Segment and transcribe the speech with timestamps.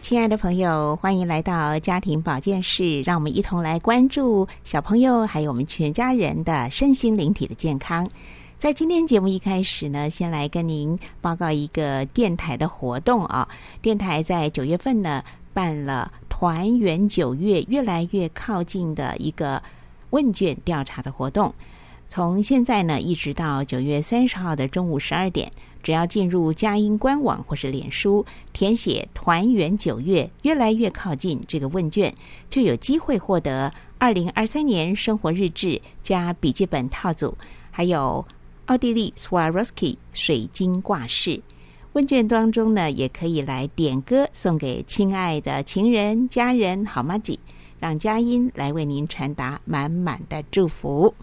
[0.00, 8.08] 亲爱的朋友，欢迎来到家庭保健室，让我们一同来关注小朋友还有我们全家人的身心灵体的健康。
[8.58, 13.48] 在今天节目一开始呢，先来跟您报告一个电台的活动啊。
[13.82, 19.62] 电台在九月份呢办了“团圆九月，越来越靠近”的一个
[20.10, 21.52] 问卷调查的活动。
[22.08, 25.50] 从现在呢，一直到九月三十号的中午十二点，
[25.84, 32.12] 只要进入佳音官网或是脸书，填写“团圆九月，越来越靠近”这个问卷，
[32.48, 37.36] 就有机会获得二零二三年生活日志加笔记本套组，
[37.70, 38.24] 还有
[38.64, 41.40] 奥地利 Swarovski 水晶挂饰。
[41.92, 47.38] 问卷当中呢，也可以来点歌送给亲爱的情人、家人、好妈吉，
[47.78, 51.14] 让佳音来为您传达满满的祝福。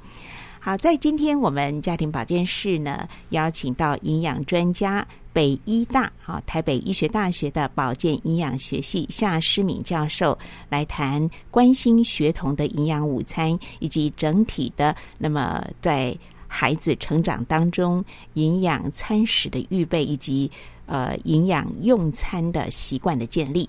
[0.64, 10.38] 好，在今天我们家庭保健室呢，邀请到营养专家北医大啊台北医学大学的保健营养学系夏诗敏教授
[10.70, 16.16] 来谈关心学童的营养午餐，以及整体的那么在
[16.48, 20.52] 孩子成长当中营养餐食的预备，以及
[20.86, 23.68] 呃营养用餐的习惯的建立。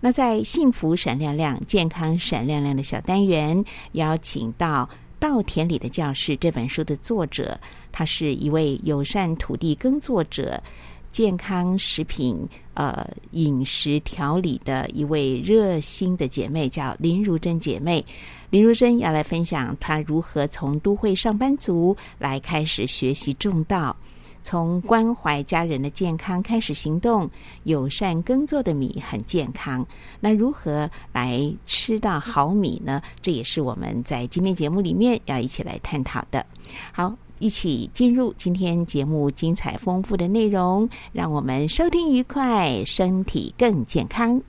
[0.00, 4.84] 那在幸福闪亮亮、健康闪亮亮的小单元，邀请到。
[5.24, 7.58] 《稻田里的教室》这本书的作者，
[7.90, 10.62] 她是一位友善土地耕作者、
[11.10, 18.04] 健康食品呃饮食调理的一位热心的姐妹，叫林如珍姐妹。
[18.50, 23.96] 林如珍要来分享她如何从都会上班族来开始学习种稻。
[24.44, 27.28] 从关怀家人的健康开始行动，
[27.62, 29.84] 友善耕作的米很健康。
[30.20, 33.00] 那如何来吃到好米呢？
[33.22, 36.44] 这也是我们在今天节目里面要一起来探讨的。
[36.92, 44.42] 好，一起进入今天节目精彩丰富的内容，让我们收听愉快，身体更健康。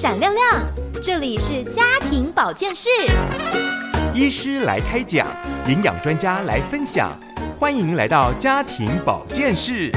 [0.00, 0.64] 闪亮亮，
[1.02, 2.88] 这里是家庭保健室。
[4.14, 5.26] 医师来开讲，
[5.66, 7.14] 营养专家来分享，
[7.58, 9.92] 欢迎来到家庭保健室。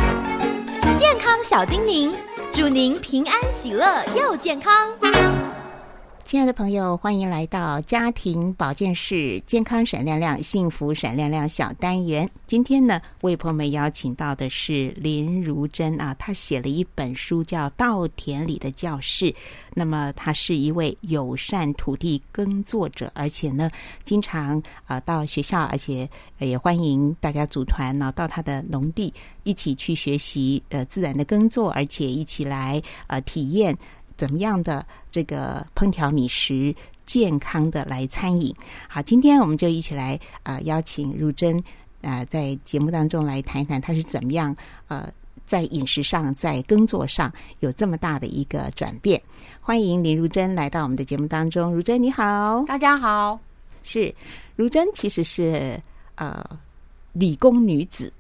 [0.98, 2.14] 健康小叮咛，
[2.52, 4.92] 祝您平安喜乐又健康。
[6.34, 12.28] 亲爱的朋友，欢迎来到家庭保健室，健康闪亮亮，幸福闪亮亮小单元。
[12.48, 19.32] 今天呢，为朋友们邀请到的是林如珍啊，她写了一本书叫《稻田里的教室》。
[19.76, 23.70] 那么，她是一位友善土地耕作者，而且呢，
[24.04, 26.10] 经常啊到学校，而且
[26.40, 29.14] 也欢迎大家组团呢到他的农地
[29.44, 33.78] 一起去学习呃自然的耕作，而且一起来呃体验。
[34.16, 36.74] 怎么样的这个烹调米食，
[37.06, 38.56] 健康的来餐饮？
[38.88, 41.62] 好，今天我们就一起来啊，邀请如珍
[42.02, 44.56] 啊，在节目当中来谈一谈，他是怎么样
[44.88, 45.12] 呃，
[45.46, 49.22] 在饮食上，在耕作上有这么大的一个转变。
[49.60, 53.40] 欢迎林如珍来到我们的节目当中，如珍你好，大家好，
[53.84, 54.14] 是
[54.56, 55.82] 如珍其实是
[56.16, 56.44] 呃
[57.14, 58.14] 理工女子，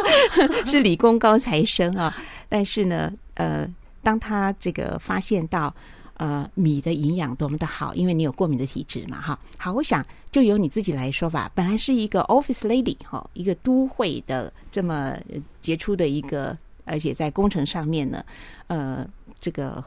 [0.66, 2.16] 是理工高材生啊，
[2.48, 3.68] 但是呢呃。
[4.06, 5.74] 当他这个发现到，
[6.14, 9.36] 呃米的营养多么的好，因为你有过敏的体质嘛，哈。
[9.58, 11.50] 好，我想就由你自己来说吧。
[11.56, 15.18] 本来是一个 office lady 哈，一个都会的这么
[15.60, 18.24] 杰出的一个，而且在工程上面呢，
[18.68, 19.04] 呃，
[19.40, 19.84] 这个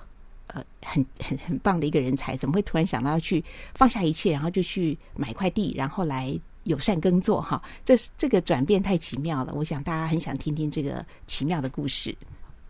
[0.47, 3.41] 呃很很很棒的一个人才，怎么会突然想到要去
[3.73, 7.63] 放下一切，然后就去买块地，然后来友善耕作哈？
[7.85, 12.13] 这这个转变太奇妙了，我想大家很想听听这个奇妙的故事。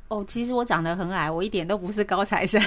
[0.10, 2.60] 哦，其实我长得很矮，我一点都不是高材生。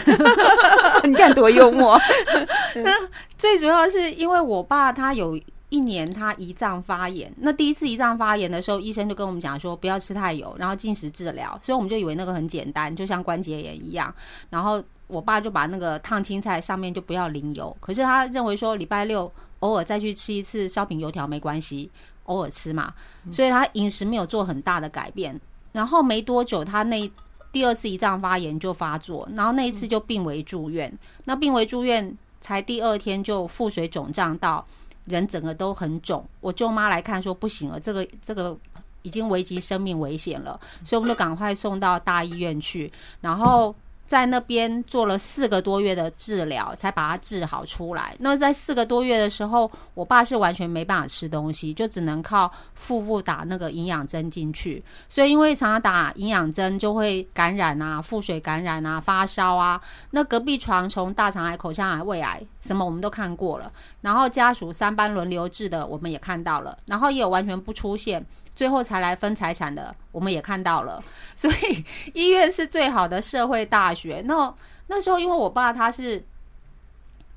[1.03, 1.99] 你看多幽默。
[2.85, 2.93] 那
[3.37, 11.59] 最主要是因为我爸他有一年他胰脏发炎，那第一次胰脏发炎的时候，医生就跟我们讲说不要吃太油，然后进食治疗。
[11.61, 14.15] 所以我们就以为那个很简单，就像关节炎一样。
[14.51, 21.91] 然后我爸就把那个烫青菜上面就不要淋油，可是他认为说礼拜六偶尔再去吃一次烧饼油条没关系，
[22.27, 22.95] 偶尔吃嘛。
[23.33, 25.41] 所以他饮食没有做很大的改变。
[25.73, 27.11] 然后没多久，他那
[27.53, 30.93] 第二次胰脏发炎就发作，然后那一次就病危住院。
[31.27, 34.67] 那病危住院才第二天就腹水肿胀到
[35.05, 36.27] 人整个都很肿。
[36.41, 38.57] 我舅妈来看说不行了，这个这个
[39.03, 42.91] 已经危及生命危险了，所以我们就赶快送到大医院去，
[43.21, 43.75] 然后。
[44.05, 48.15] 在那边做了四个多月的治疗，才把它治好出来。
[48.19, 54.85] 那在四个多月的时候，我爸是完全没办法吃东西，就只能靠腹部打那个营养针进去。
[55.09, 59.81] 所以因为常常打营养针，就会感染啊，腹水感染啊，发烧啊。
[60.11, 63.73] 那隔壁床从大肠癌、口腔癌、胃癌什么我们都看过了，
[64.03, 68.25] 然后家属三班轮流治的我们也看到了，然后也有完全不出现。
[68.55, 71.03] 最后才来分财产的，我们也看到了，
[71.35, 74.23] 所以医院是最好的社会大学。
[74.27, 74.55] 那
[74.87, 76.23] 那时候，因为我爸他是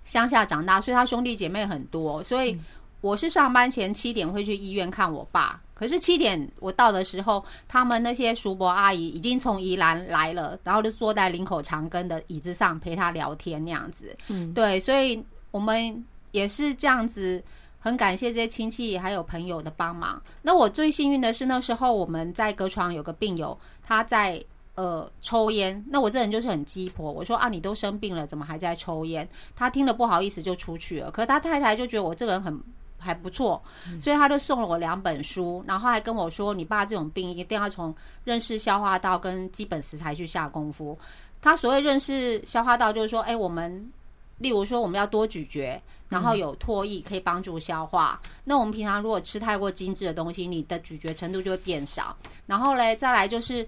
[0.04, 2.57] 乡下长大，所以他兄弟姐妹很多，所以
[3.02, 5.62] 我是上班前七点会去医院看我爸。
[5.74, 14.16] 可是七点我到的时候，他们那些叔伯阿姨已经从宜兰来了，然后就坐在林口长庚的椅子上陪他聊天那样子。
[14.30, 17.44] 嗯，对，所以我们也是这样子。
[17.78, 20.19] 很感谢这些亲戚还有朋友的帮忙。
[20.42, 23.56] 那我最幸运的是，那时候我们在隔床有个病友，
[23.86, 24.44] 他在
[24.75, 25.83] 呃抽烟。
[25.89, 29.27] 那我这人就是很鸡婆，我说啊，你都生病了，怎么还在抽烟？
[29.56, 31.12] 他听了不好意思就出去了。
[31.12, 32.57] 可是他太太就觉得我这个人很
[32.98, 33.62] 还不错，
[34.00, 37.94] 所以他就送了我两本书，然后还跟我说，你爸这种病一定要从
[38.24, 40.98] 认识消化道跟基本食材去下功夫。
[41.42, 43.92] 他所谓认识消化道，就是说，哎，我们。
[44.38, 48.19] 例如说，我们要多咀嚼，然后有唾液可以帮助消化。
[48.44, 52.13] 那我们平常如果吃太过精致的东西，你的咀嚼程度就会变少。
[52.45, 53.66] 然后嘞，再来就是，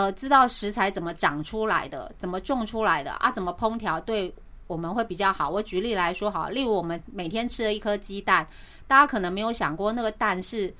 [0.00, 4.32] 呃，知道食材怎么长出来的，怎么种出来的啊，怎么烹调，对
[4.66, 5.50] 我们会比较好。
[5.50, 8.46] 我举例来说，好，例如我们每天吃的一颗鸡蛋，
[8.86, 10.72] 大家可能没有想过，那个蛋是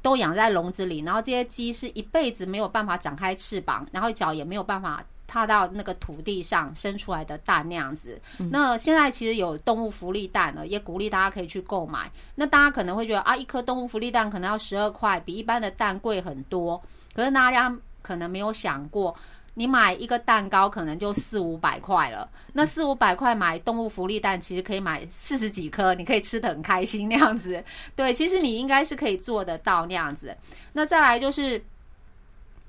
[0.00, 5.04] 都养在笼子里，然后这些鸡是一辈子没有办法展开翅膀，然后脚也没有办法。
[5.24, 8.20] 踏到那个土地上生出来的蛋那样子，
[8.50, 12.12] 那现在其实有动物福利蛋了，也鼓励大家可以去购买。
[12.34, 16.78] 那大家可能会觉得啊，一颗动物福利蛋可能要十二块，比一般的蛋贵很多。
[17.14, 19.14] 可是大家可能没有想过，
[19.54, 22.28] 你买一个蛋糕可能就四五百块了。
[22.52, 27.64] 那四五百块买动物福利蛋，其实可以买四十几颗，你可以吃的很开心那样子。
[27.96, 30.36] 对，其实你应该是可以做得到那样子。
[30.74, 31.64] 那再来就是，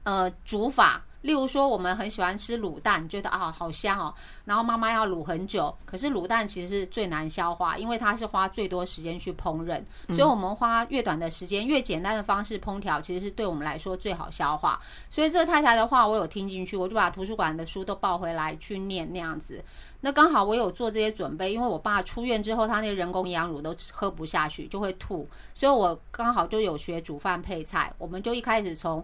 [0.04, 1.04] 呃，煮法。
[1.24, 4.14] 例如说，我们很喜欢吃卤蛋，觉得啊好香哦。
[4.46, 9.82] 然后妈妈要卤很久，可是卤蛋其实是最难消化，因为它是花最多时间去烹饪。
[10.10, 14.80] 所以我们花越短的时间，越简单的方式烹调，其实是对我们来说最好消化。
[15.10, 19.64] 所以这个太太的话，我有听进去，我就把图书馆的书都抱回来去念那样子。
[20.02, 27.94] 那刚好我有做这些准备，因为我爸出院之后，他那人工营养乳都喝不下去，就会吐，所以我刚好就有学煮饭配菜。
[27.98, 29.02] 我们就一开始从。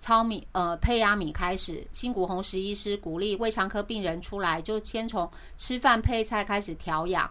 [0.00, 7.30] 糙米呃胚芽米开始，新谷红十医师鼓励胃肠科病人出来，就先从吃饭配菜开始调养。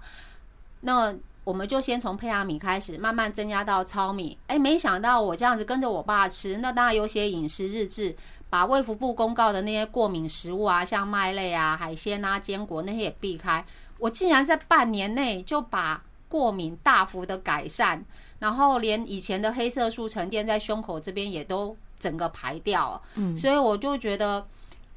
[0.82, 4.38] 那我们就先从胚芽米开始，慢慢增加到糙米。
[4.46, 8.16] 哎，没想到我这样子跟着我爸吃，那当然有写饮食日志，
[8.52, 13.66] 把卫福部公告的那些过敏食物啊，像麦类啊、海鲜啊、坚果那些也避开。
[13.98, 18.06] 我竟然在半年内就把过敏大幅的改善，
[18.38, 21.76] 然后连以前的黑色素沉淀在胸口这边也都。
[22.00, 24.46] 整个排掉，嗯，所以我就觉得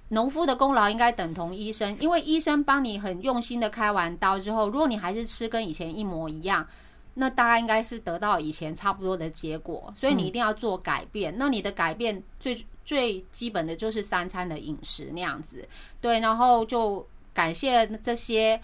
[0.08, 6.66] 农夫的功劳应该等同医生，因为医生帮你很用心的开完刀之后，如果你还是吃跟以前一模一样，
[7.14, 11.34] 那大概应该是得到以前差不多的结果，所以你一定要做改变。
[11.36, 15.68] 那你的改变最最基本的就是三餐的饮食那样子，
[16.00, 18.60] 对，然后就感谢这些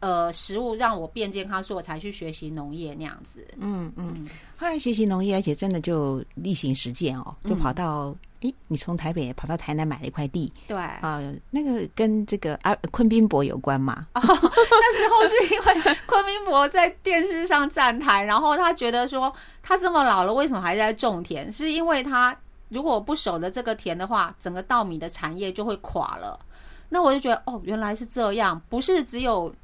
[0.00, 3.46] 呃食物让我变健康，所以我才去学习农业那样子。
[3.58, 4.26] 嗯嗯，
[4.56, 14.06] 后来学习农业，而且真的就例行实践哦，就跑到诶，你从台北跑到台南买了一块地对，啊，那个跟这个啊 昆宾博有关嘛？
[14.14, 21.52] 那时候是因为昆宾博在电视上站台，然后他觉得说他这么老了，为什么还在种田？
[21.52, 22.34] 是因为他
[22.70, 26.40] 如果不守着这个田的话，整个稻米的产业就会垮了。
[26.88, 29.54] 那我就觉得哦，原来是这样，不是只有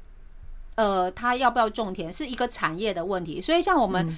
[0.77, 3.41] 呃他要不要种田，是一个产业的问题。
[3.41, 4.17] 所以像我们、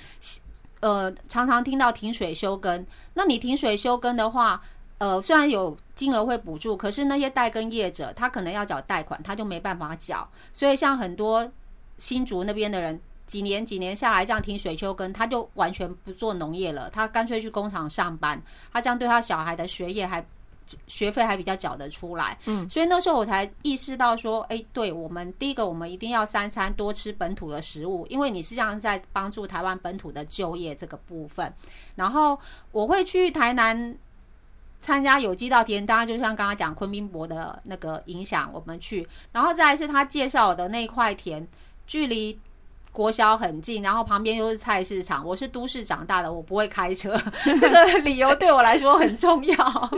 [0.80, 2.86] 呃常常听到停水休耕，
[3.16, 4.62] 那你停水休耕的话。
[5.00, 10.30] 呃，虽然有金额会补助，可是那些代耕业者他可能要缴贷款，他就没办法缴。
[10.54, 11.50] 所以像很多
[11.98, 18.44] 新竹那边的人，几年几年下来这样停水休耕，他就完全不做农业了，他干脆去工厂上班。
[18.74, 20.22] 他这样对他小孩的学业还
[20.88, 22.38] 学费还比较缴得出来。
[22.46, 31.54] 嗯，所以那时候我才意识到说，哎，对我们第一个，我们一定要三餐多吃本土的食物，因为你实际上在帮助台湾本土的就业这个部分。
[31.96, 32.40] 然后
[32.72, 33.96] 我会去台南。
[34.82, 41.46] 参加有机稻田，当然就像刚刚讲昆宾博的那个影响，我们去，然后再来是他介绍的那块田，
[41.86, 42.40] 距离
[42.92, 45.26] 国小很近，然后旁边又是菜市场。
[45.26, 47.18] 我是都市长大的，我不会开车，
[47.60, 49.92] 这个理由对我来说很重要。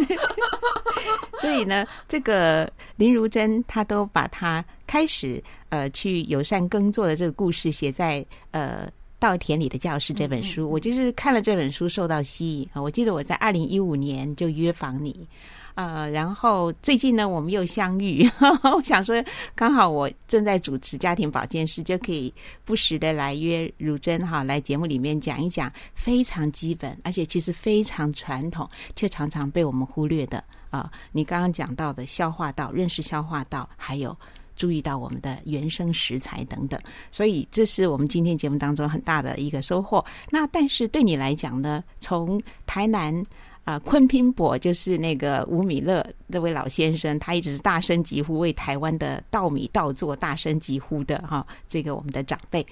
[1.39, 8.89] 所以呢，这个林如珍她都把她开始呃去友善耕作的这个故事写在呃。
[9.21, 12.81] 稻田里的教室这本书，我就是看了这本书受到吸引啊！
[12.81, 15.27] 我记得我在二零一五年就约访你，
[15.75, 18.29] 呃，然后最近呢我们又相遇，
[18.75, 19.23] 我想说
[19.55, 22.33] 刚好我正在主持家庭保健室，就可以
[22.65, 30.91] 不时的来约如珍哈来节目里面讲一讲非常基本，而且其实非常传统，却常常被我们忽略的啊！
[31.11, 34.15] 你刚刚讲到的消化道，认识消化道，还有。
[34.57, 36.79] 注意到我们的原生食材等等，
[37.11, 40.05] 所以这是我们今天节目当中很大的一个收获。
[40.29, 43.25] 那但是对你来讲呢，从台南
[43.63, 52.65] 啊昆拼博就是那个吴米勒那位老先生，他一直是大声疾呼为台湾的稻米稻作大声疾呼的哈，这个我们的长辈。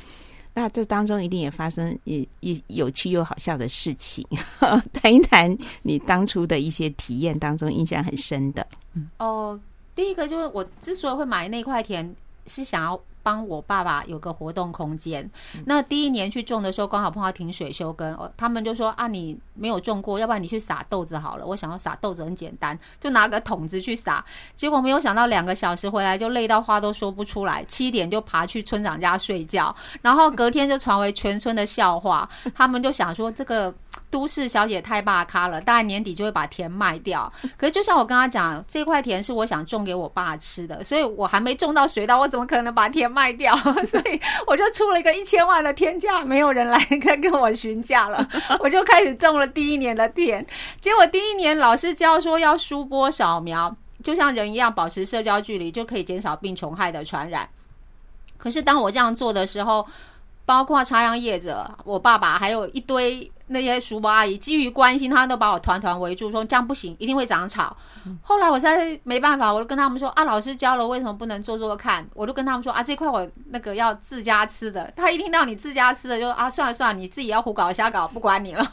[0.53, 4.25] 那这当中一定也发生一一有趣又好笑的事情，
[4.91, 8.65] 谈一谈你当初的一些体验当中印象很深的。
[8.93, 9.59] 嗯哦。
[9.95, 12.09] 第一个就是我之所以会买那块田，
[12.47, 15.29] 是想要帮我爸爸有个活动空间。
[15.65, 21.45] 那第一年去种的时候，刚好碰到停水休耕，他们就说啊，你没有种过，要不然你去撒豆子好了。
[21.45, 24.23] 我想要撒豆子很简单，就拿个桶子去撒。
[24.55, 32.29] 结果没有想到两个小时回来就累到话都说不出来，七点就爬去村长家睡觉，然后隔天就传为全村的笑话。
[32.55, 33.73] 他们就想说这个。
[34.11, 37.31] 都市小姐太霸咖了，大概年底就会把田卖掉。
[37.57, 43.55] 可是就像我跟他讲，这块田是我想种给我爸吃的，所以我还没种到水稻，我怎么可能把田卖掉？
[43.85, 48.27] 所以我就出了一个一千万的天价，没有人来跟跟我询价了，
[48.59, 50.45] 我就开始种了第一年的田。
[50.81, 57.47] 结果第一年老师教说要疏播扫描，就像人一样保持社交距离，就可以减少病虫害的传染。
[58.37, 59.85] 可是当我这样做的时候，
[60.45, 63.31] 包括插秧业者、我爸爸，还有一堆。
[63.49, 67.75] 那些叔伯阿姨基于关心，他都把我团团围住，说这样不行，一定会长草。
[68.21, 72.07] 后来我在没办法，我就跟他们说啊，老师教了，为什么不能做做看？
[72.13, 74.93] 我就跟他们说啊，这块我那个要自家吃的。
[74.95, 78.63] 他一听到你自家吃的，就啊，算了算了，你自己要胡搞瞎搞，不管你了。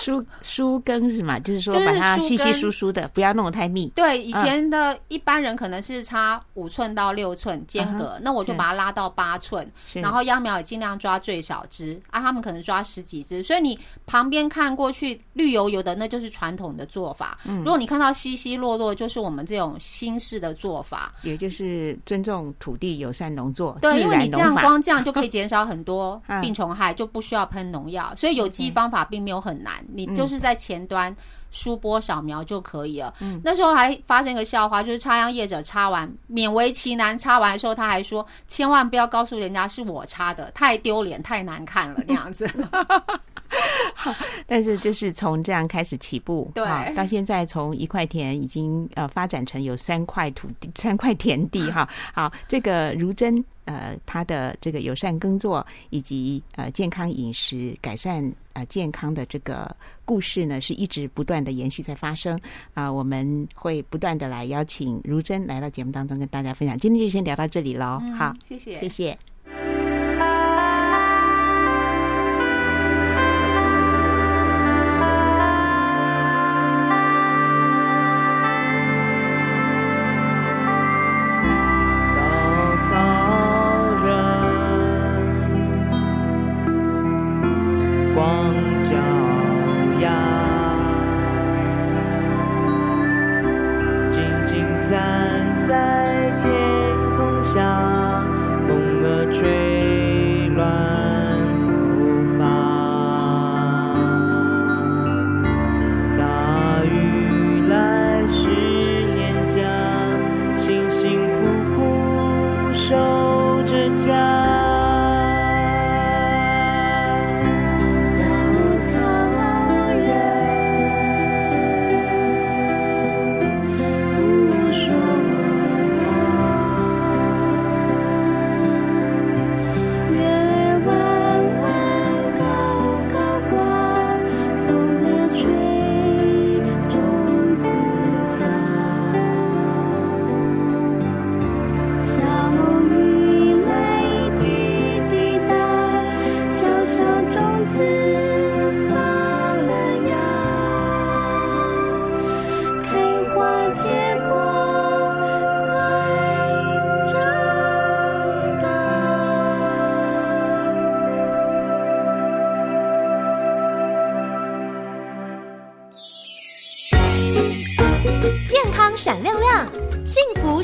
[0.00, 1.38] 疏疏根是嘛？
[1.38, 3.86] 就是说把它稀稀疏疏的，不要弄得太密。
[3.94, 12.79] 对，以前的一般人可能是差五寸到六寸间隔，那我就把它拉到八寸，然后秧苗也尽量抓最少枝啊，他们可能抓。
[12.82, 17.38] 十几只，所以你旁边看过去绿油油的，那就是传统的做法。
[17.44, 23.78] 嗯如果你看到稀稀落落，就是我们这种新式的做法，也就是尊重土地、友善农作。
[23.80, 28.12] 对，因为你这样光这样就可以减少很多 病虫害，就不需要喷农药。
[28.16, 31.14] 所以有机方法并没有很难，你就是在前端。
[31.50, 33.12] 输波扫描就可以了。
[33.20, 42.48] 嗯，那时候还发生一个笑话，就是插秧业者插完勉为其难插完的时候，他还说：“千万不要告诉人家是我插的，太丢脸，太难看了。”那样子。
[44.46, 46.64] 但是就是从这样开始起步，对，
[46.94, 51.88] 到现在从一块田已经呃发展成有三块土地、三块田地哈。
[52.14, 58.20] 好，这个如真呃，他的这个友善耕作以及呃健康饮食改善
[58.52, 59.70] 呃健康的这个
[60.04, 62.36] 故事呢，是一直不断的延续在发生
[62.74, 62.90] 啊。
[62.90, 66.76] 我们会不断的来邀请如真来到节目当中跟大家分享。
[66.76, 69.29] 今天就先聊到这里喽，好，谢谢，谢谢。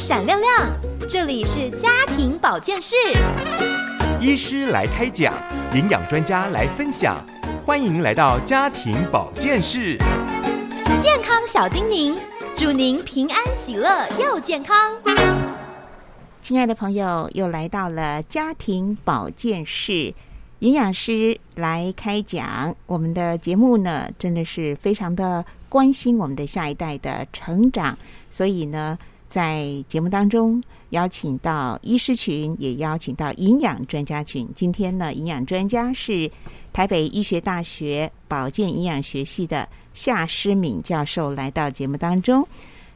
[0.07, 0.73] 闪亮亮。
[1.09, 2.95] 这里是家庭保健室，
[4.21, 5.35] 医师来开讲，
[5.75, 7.21] 营养专家来分享，
[7.65, 9.99] 欢迎来到家庭保健室。
[11.03, 12.17] 健康小叮咛，
[12.55, 14.77] 祝您平安喜乐又健康。
[16.41, 20.15] 亲爱的朋友，又来到了家庭保健室，
[20.61, 22.77] 营养师来开讲。
[22.87, 27.99] 我们的节目呢，真的是非常的关心我们的下一代的成长，
[28.31, 28.97] 所以呢，
[29.37, 34.49] 在节目当中邀请到医师群，也邀请到营养专家群。
[34.55, 36.31] 今天呢，营养专家是
[36.73, 42.49] 台北医学大学保健营养学系的夏诗敏教授来到节目当中。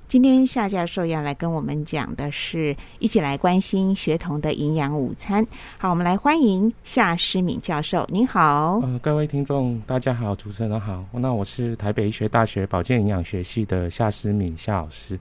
[0.09, 5.47] 今天夏教授要来跟我们讲的是，一起来关心学童的营养午餐。
[5.77, 8.81] 好，我们来欢迎夏诗敏教授，您好。
[8.83, 11.05] 呃，各位听众，大家好，主持人好。
[11.13, 15.21] 那我是台北医学大学保健营养学系的夏诗敏夏老师，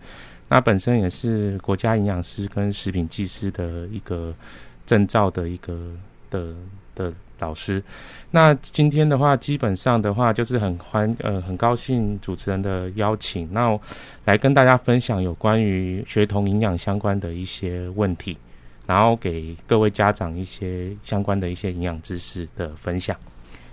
[0.50, 4.36] 那本身也是国家营养师跟食品技师的一个
[4.86, 5.96] 证照的一个
[6.30, 6.54] 的
[6.94, 7.14] 的。
[7.42, 7.82] 老师，
[8.32, 13.80] 那今天的话，基本上的话就是很欢呃很高兴主持人的邀请，那
[14.26, 18.38] 来跟大家分享有关于学童营养相关的一些问题，
[18.86, 23.16] 然后给各位家长一些相关的一些营养知识的分享。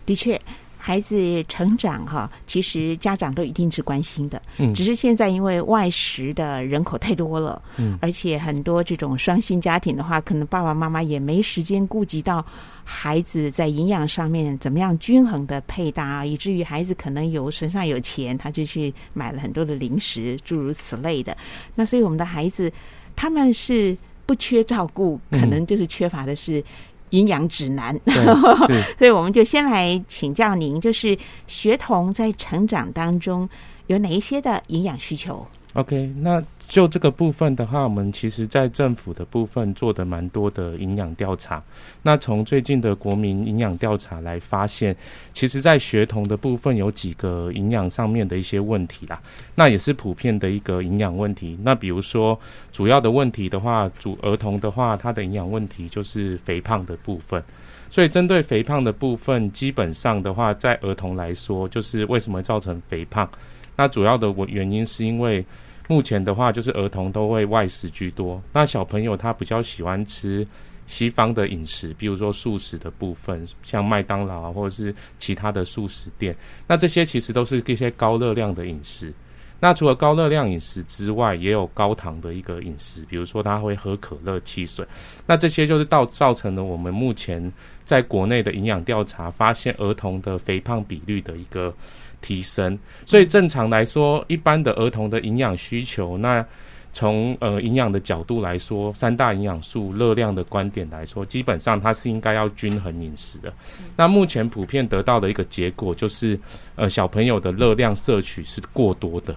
[0.04, 0.40] 的确。
[0.86, 4.40] 孩子成长哈，其实家长都一定是关心的。
[4.58, 12.46] 嗯，只是现在因为外食的人口太多了，嗯，而且很多这种双薪家庭的话，可能爸爸妈妈也没时间顾及到
[12.84, 21.36] 孩子在营养上面怎么样均衡的配搭，以至于孩子可能有身上有钱，他就去买了很多的零食，诸如此类的。
[21.74, 22.72] 那所以我们的孩子
[23.16, 26.62] 他们是不缺照顾，可能就是缺乏的是。
[27.10, 27.98] 营养指南，
[28.98, 31.16] 所以我们就先来请教您，就是
[31.46, 33.48] 学童在成长当中
[33.86, 36.42] 有哪一些的营养需求？OK，那。
[36.68, 41.62] 就这个部分的话，我们其实在政府的部分做的蛮多的营养调查。
[42.02, 44.94] 那从最近的国民营养调查来发现，
[45.32, 49.22] 其实，在学童的部分有几个营养上面的一些问题啦。
[49.54, 51.56] 那也是普遍的一个营养问题。
[51.62, 52.38] 那比如说，
[52.72, 57.40] 主要的问题的话，主儿童的话，他的营养问题就是肥胖的部分。
[57.88, 63.28] 所以，针对肥胖的部分，基本上的话，在儿童来说，就是为什么造成肥胖？
[63.76, 65.44] 那主要的原因是因为。
[65.88, 68.42] 目前的话，就是儿童都会外食居多。
[68.52, 70.46] 那小朋友他比较喜欢吃
[70.86, 76.34] 西方的饮食，比如说素食的部分，像麦当劳啊，或者是其他的素食店。
[76.66, 79.12] 那这些其实都是一些高热量的饮食。
[79.58, 84.84] 那除了高热量饮食之外，也有高糖的一个饮食，比如说他会喝可乐、汽水。
[85.24, 87.50] 那这些就是造造成了我们目前
[87.84, 91.72] 在国内的营养调查发现儿童的肥胖比率的一个。
[92.20, 96.44] 提升，所以正常来说，一般的儿童的营养需求，那
[96.92, 103.52] 从呃营养的角度来说，三大营养素热量的观点来说，基本上它是应该要均衡饮食的。
[103.94, 106.38] 那目前普遍得到的一个结果就是，
[106.74, 109.36] 呃小朋友的热量摄取是过多的。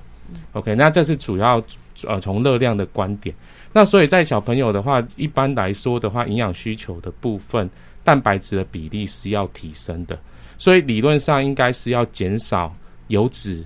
[0.54, 1.62] OK，那这是主要
[2.08, 3.36] 呃从热量的观点。
[3.74, 7.70] 那所以在小朋友的话，一般来说的话，营养需求的部分，
[8.04, 10.18] 蛋白质的比例是要提升的。
[10.60, 12.72] 所以理论上应该是要减少
[13.08, 13.66] 油脂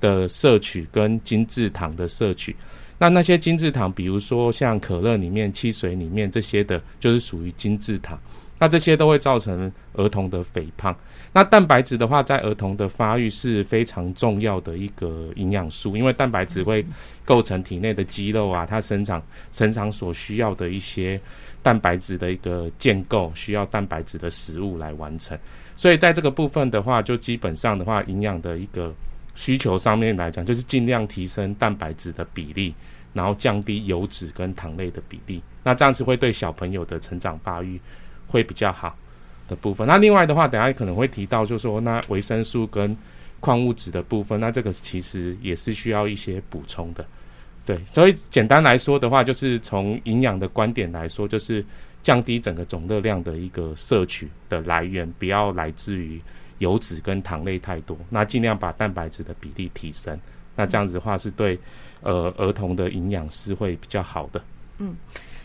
[0.00, 2.56] 的摄取跟精制糖的摄取。
[2.96, 8.18] 那那些精制糖，比如说像可乐里面、汽水里面这些的，就是属于精制糖。
[8.60, 10.96] 那这些都会造成儿童的肥胖。
[11.32, 16.84] 那蛋白质的话，在儿童的发育是非常重要的一个营养素，因为蛋白质会
[17.24, 19.22] 构成体内的肌肉啊，它生长
[19.52, 21.20] 生长所需要的一些
[21.62, 25.38] 蛋白质的一个建构，需要蛋白质的食物来完成。
[25.78, 28.92] 所以在这个部分的话，就基本上的话，营养的一个
[29.36, 32.74] 需求上面来讲，就是尽量提升蛋白质的比例，
[33.12, 35.40] 然后降低油脂跟糖类的比例。
[35.62, 37.80] 那这样子会对小朋友的成长发育
[38.26, 38.92] 会比较好
[39.46, 39.86] 的部分。
[39.86, 42.96] 那另外的话，等下可能会提到，就是说那维生素跟
[43.38, 47.06] 矿物质的部分，那这个其实也是需要一些补充的。
[47.64, 51.64] 对，所以简单来说的话，就是从营养的观点来说，就是。
[52.08, 56.18] 降低整个总热量的一个摄取的来源，不要来自于
[56.56, 60.18] 油脂跟糖类太多，那尽量把蛋白质的比例提升，
[60.56, 61.58] 那这样子的话是对
[62.00, 64.42] 呃儿童的营养是会比较好的。
[64.78, 64.96] 嗯。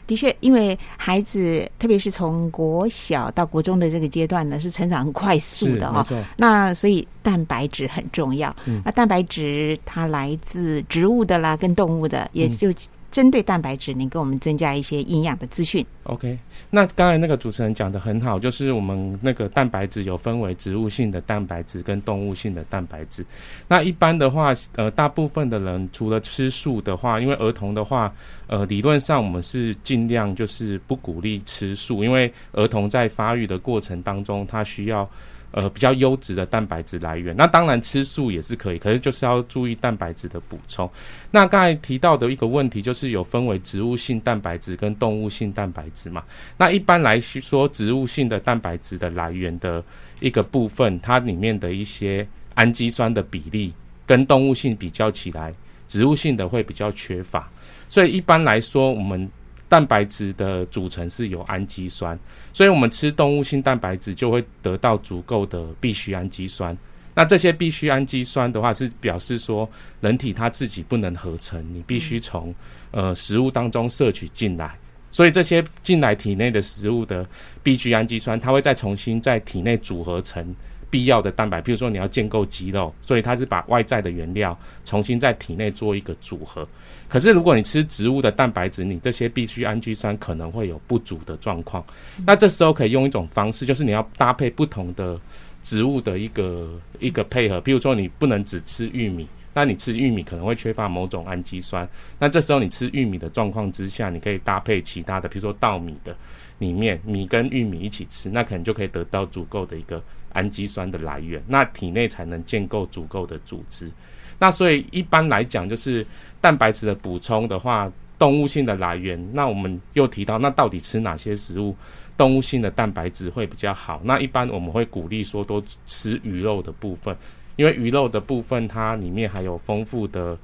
[0.06, 6.06] 的确，因为孩子特别是从国小到国中的这个阶段呢，是成长很快速的哈。
[6.38, 8.54] 那所以蛋白质很重要。
[8.65, 12.69] 嗯那蛋白质它来自植物的啦，跟动物的，也就
[13.13, 15.86] 针对蛋白质，您给我们增加一些营养的资讯。
[16.06, 16.36] OK，
[16.71, 23.23] 那刚才那个主持人讲的很好，就是我们那个蛋白质有分为植物性的蛋白质跟动物性的蛋白质。
[23.67, 28.12] 那一般的话，呃，大部分的人除了吃素的话，因为儿童的话，
[28.47, 35.08] 呃，理论上我们是尽量就是不鼓励吃素，因为儿童在发育的过程当中，他需要。
[35.54, 40.89] 呃，比较优质的蛋白质来源，那当然吃素也是可以，可是就是要注意蛋白质的补充。
[41.30, 46.24] 那刚才提到的一个问题，就是有分为植物性蛋白质跟动物性蛋白质嘛？
[46.58, 49.84] 那一般来说，植物性的蛋白质的来源的
[50.22, 53.72] 一个部分，它里面的一些氨基酸的比例
[54.08, 55.54] 跟动物性比较起来，
[55.88, 57.48] 植物性的会比较缺乏。
[57.88, 59.30] 所以一般来说，我们
[59.74, 62.16] 蛋白质的组成是有氨基酸，
[62.54, 66.78] 所以我们吃动物性蛋白质就会得到足够的必需氨基酸。
[67.16, 69.68] 那这些必需氨基酸的话，是表示说
[70.00, 72.54] 人体它自己不能合成，你必须从
[72.92, 74.78] 呃食物当中摄取进来。
[75.12, 77.26] 所以这些进来体内的食物的
[77.64, 80.56] 必需氨基酸，它会再重新在体内组合成
[80.94, 81.60] 必要的蛋白。
[81.60, 86.68] 譬如说你要建构肌肉，所以它是把外在的原料重新在体内做一个组合。
[87.10, 91.84] 可是如果你吃植物的蛋白质，你这些必需氨基酸可能会有不足的状况。
[92.28, 95.20] 那这时候可以用一种方式，就是你要搭配不同的
[95.64, 97.60] 植物的一个一个配合。
[97.62, 99.28] 譬如说你不能只吃玉米。
[99.56, 106.18] 那你吃玉米可能会缺乏某种氨基酸，那这时候你吃玉米的状况之下，你可以搭配其他的，比如说稻米的
[106.63, 113.91] 里面，米跟玉米一起吃，那可能就可以得到足够的一个氨基酸的来源，那体内才能建构足够的组织。
[114.39, 116.06] 那所以一般来讲，就是
[116.39, 121.76] 蛋白质的补充的话，动物性的来源，那我们又提到，那到底吃哪些食物
[122.17, 124.02] 动物性的蛋白质会比较好？
[124.04, 127.15] 那一般我们会鼓励说多吃鱼肉的部分。
[127.56, 130.36] 因为鱼肉的部分，它里面还有丰富的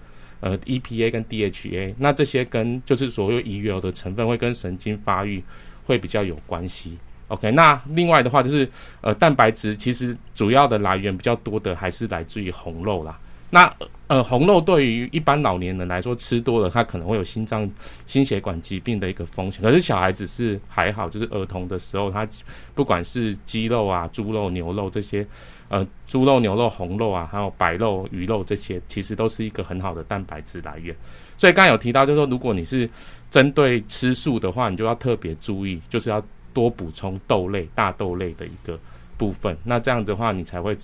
[0.41, 5.43] 呃 EPA 跟 DHA，那这些跟就是所谓鱼油的成分会跟神经发育
[5.89, 6.95] 会比较有关系。
[7.29, 8.69] OK，那另外的话就是
[9.01, 13.19] 呃蛋白质其实主要的来源比较多的还是来自于红肉啦。
[13.49, 13.73] 那
[14.05, 17.67] 呃红肉对于一般老年人来说吃多了，它可能会有心脏
[18.05, 19.63] 心血管疾病的一个风险。
[19.63, 22.27] 可是小孩子是还好，就是儿童的时候，他
[22.75, 25.25] 不管是鸡肉啊、猪肉、牛肉这些。
[25.69, 30.95] 呃，猪肉、牛肉、红肉啊，还有白肉、鱼肉这些，其实都是一个很好的蛋白质来源。
[31.39, 32.87] 所以刚才有提到，就是说，如果你是
[33.31, 36.21] 针对吃素的话，你就要特别注意，就是要
[36.53, 38.77] 多补充豆类、大豆类的一个
[39.17, 39.57] 部分。
[39.63, 40.77] 那这样子的话，你才会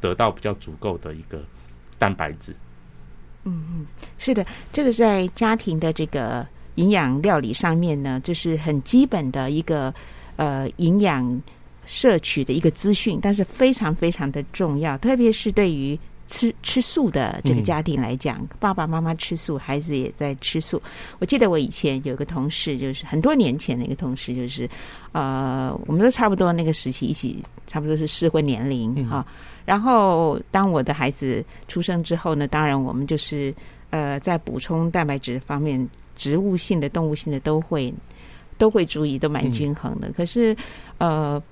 [0.00, 1.40] 得到比较足够的一个
[1.96, 2.52] 蛋白质。
[3.44, 3.86] 嗯嗯，
[4.18, 6.44] 是的，这个在家庭的这个
[6.74, 9.94] 营养料理上面呢，就是很基本的一个
[10.34, 11.40] 呃营养。
[11.86, 15.98] 摄取的一个资讯，但是非常非常的重要，特别是对于
[16.30, 20.80] 吃吃素的这个家庭来讲，嗯、爸爸妈妈吃素，孩子也在吃素。
[21.18, 24.70] 我记得我以前有个同事，就是很多年前的一个同事，就是
[25.10, 29.34] 呃，我们都差不多那个时期，一起差不多是适婚年龄哈、嗯。
[29.64, 33.52] 然后当我的孩子出生之后呢，当然我们就是
[33.90, 37.92] 呃，在补充蛋白质方面，植物性的、动物性的都会
[38.56, 40.08] 都会注意，都蛮均衡的。
[40.08, 40.56] 嗯、可是
[40.98, 41.42] 呃。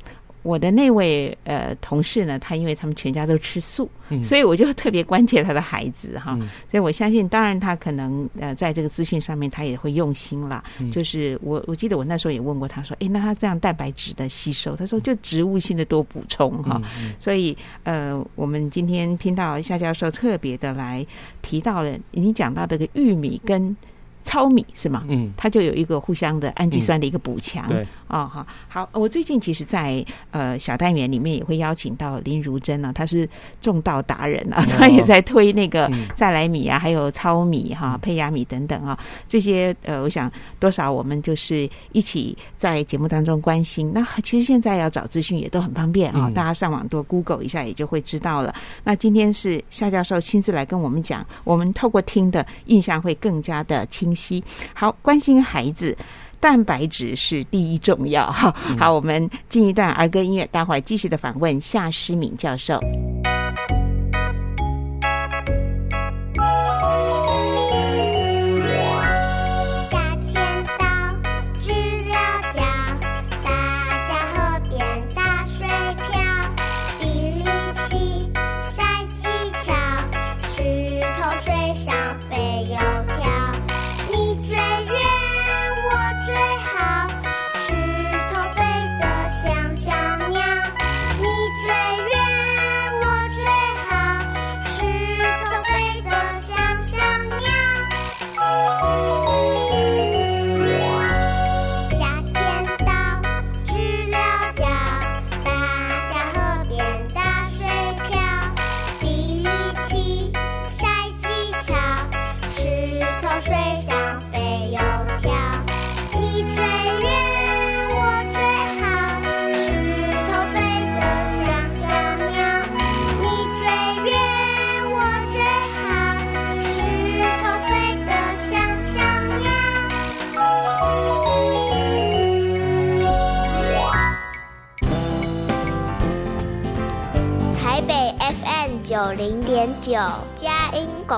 [0.49, 6.39] 我的那位呃同事呢，他因为他们全家都吃素，嗯、所以我就特别关切他的孩子哈。
[6.41, 10.65] 嗯、所以我相信，当然他可能呃在这个资讯上面他也会用心啦。
[10.81, 16.81] 嗯、就是我我记得我那时候也问过他说，哎，那他这样蛋白质的吸收，他说就植物性的多补充哈。
[17.21, 21.07] 所以呃，我们今天听到夏教授特别的来
[21.43, 23.77] 提到了，你讲到这个玉米跟。
[24.25, 25.05] 糙米是吗？
[25.09, 27.67] 嗯，它就有一个互相的氨基酸的一个补强。
[27.67, 33.29] 对，哦，好，好，我最近其实，在呃小单元里面也会邀请到林如珍呢、啊，她是
[33.61, 43.93] 种稻达人啊，她也在推那个再来米啊，还有糙米哈、啊、胚芽米等等啊，这些呃，我想多少我们就是一起在节目当中关心。
[43.93, 48.55] 那其实现在要找资讯也都很方便啊，嗯大家上网多 Google 一下也就会知道了。
[48.83, 54.43] 那今天是夏教授亲自来跟我们讲，我们透过听的印象会更加的清晰。
[54.73, 55.97] 好，关心孩子，
[56.41, 58.55] 蛋白质是第一重要哈。
[58.79, 62.79] 好，我们进一段儿歌音乐，待会儿继续的访问夏诗敏教授。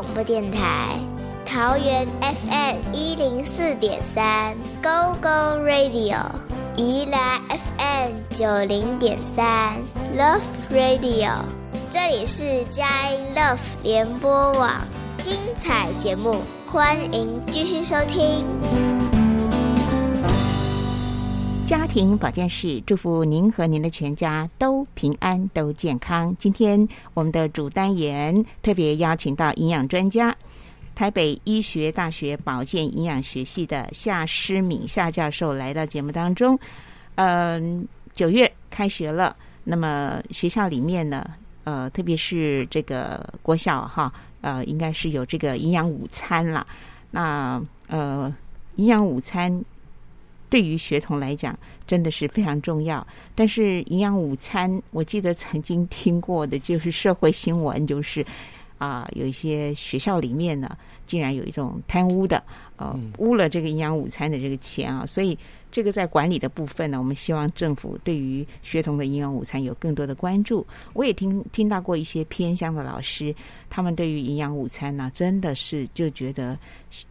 [0.01, 0.99] 广播电台。
[1.45, 6.17] 桃园 FM 一零四点三，Go Go Radio；
[6.75, 9.77] 宜兰 FM 九零点三
[10.17, 11.33] ，Love Radio。
[11.91, 14.71] 这里是佳音 Love 联播网，
[15.19, 16.37] 精彩节目，
[16.67, 18.47] 欢迎继续收听。
[21.69, 26.37] 家庭保健室祝福您和您的全家都平安、都健康。
[26.39, 30.37] 今天我们的主单元特别邀请到营养专家。
[30.95, 36.59] 台北医学大学保健营养学系的夏诗敏夏教授来到节目当中。
[37.15, 39.35] 嗯，九月开学了，
[39.65, 41.27] 那么学校里面呢，
[41.65, 46.67] 呃，特别是这个国小哈，呃，应该是有这个营养午餐啦。
[47.11, 47.59] 那
[47.89, 48.31] 呃，
[48.77, 49.65] 营养午餐
[50.51, 53.07] 对于学童来讲真的是非常重要。
[53.35, 58.27] 但是营养午餐，我记得曾经听过的就是社会新闻，就是。
[58.81, 60.75] 啊，有一些学校里面呢，
[61.07, 62.43] 竟然有一种贪污的，
[62.77, 65.39] 呃，污了这个营养午餐的这个钱啊，所以
[65.71, 70.67] 这个在管理的部分呢，我们希望政府对于学童的营养午餐有更多的关注。
[70.95, 73.35] 我也听听到过一些偏乡的老师，
[73.69, 76.59] 他们对于营养午餐呢，真的是就觉得，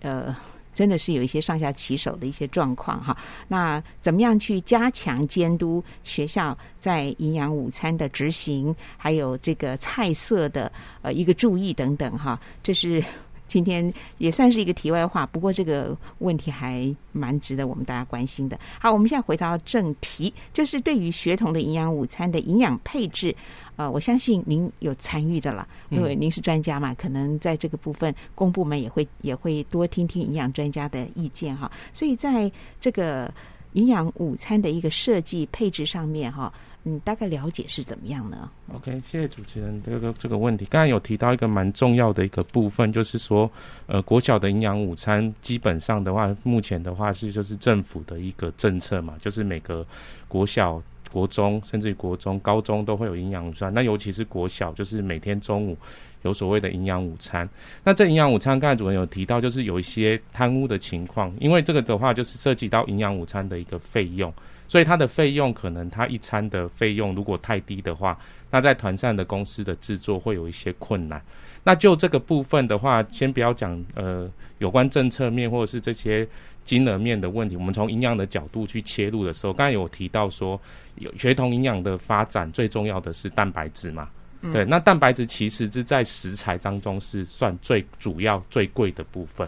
[0.02, 0.36] 呃。
[0.80, 3.18] 真的是有一些上下其手的一些状况哈。
[3.50, 12.40] 那怎么样去加强监督学校在营养午餐的执行，还有这个菜色的呃一个注意等等哈？
[12.64, 13.04] 这是。
[13.50, 18.58] 今天也算是一个题外话，不过这个问题还蛮值得我们大家关心的。
[18.80, 23.36] 好，我们现在回到正题，就是对于学童的营养午餐的营养配置，
[23.76, 31.70] 呃，我相信您有参与的了，因为您是专家嘛，可能在这个部分公部门也会也会多听听营养专家的意见哈。
[31.92, 33.34] 所以在这个
[33.74, 36.54] 营养午餐的一个设计配置上面哈。
[36.82, 40.66] 你大概了解是怎么样呢？OK，谢谢主持人这个这个问题。
[40.66, 43.52] 刚才有提到一个蛮重要的一个部分，就是说，
[43.86, 49.86] 呃，国小的营养午餐基本上的话，目前的话是就是政府的一个政策嘛，就是每个
[50.30, 53.74] 国小、国中，甚至于国中、高中都会有营养午餐。
[53.74, 55.78] 那尤其是国小，就是每天中午
[56.24, 57.48] 有所谓的营养午餐。
[57.84, 64.34] 那这营养午餐，刚才主持人有提到，就是有一些贪污的情况，因为这个的话就是涉及到营养午餐的一个费用。
[64.68, 68.16] 所以它的费用可能它一餐的费用如果太低的话，
[68.52, 71.20] 那在团膳的公司的制作会有一些困难。
[71.64, 74.30] 那就这个部分的话，先不要讲呃
[74.60, 76.28] 有关政策面或者是这些
[76.64, 80.60] 金额面的问题，我们从营养的角度去切入的时候，刚才有提到说，
[80.98, 84.08] 有学童营养的发展最重要的是蛋白质嘛？
[84.54, 89.48] 对，那蛋白质其实是在食材当中是算最主要最贵的部分。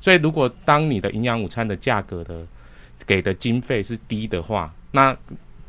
[0.00, 2.44] 所以如果当你的营养午餐的价格的
[3.06, 5.16] 给的经费是低的话，那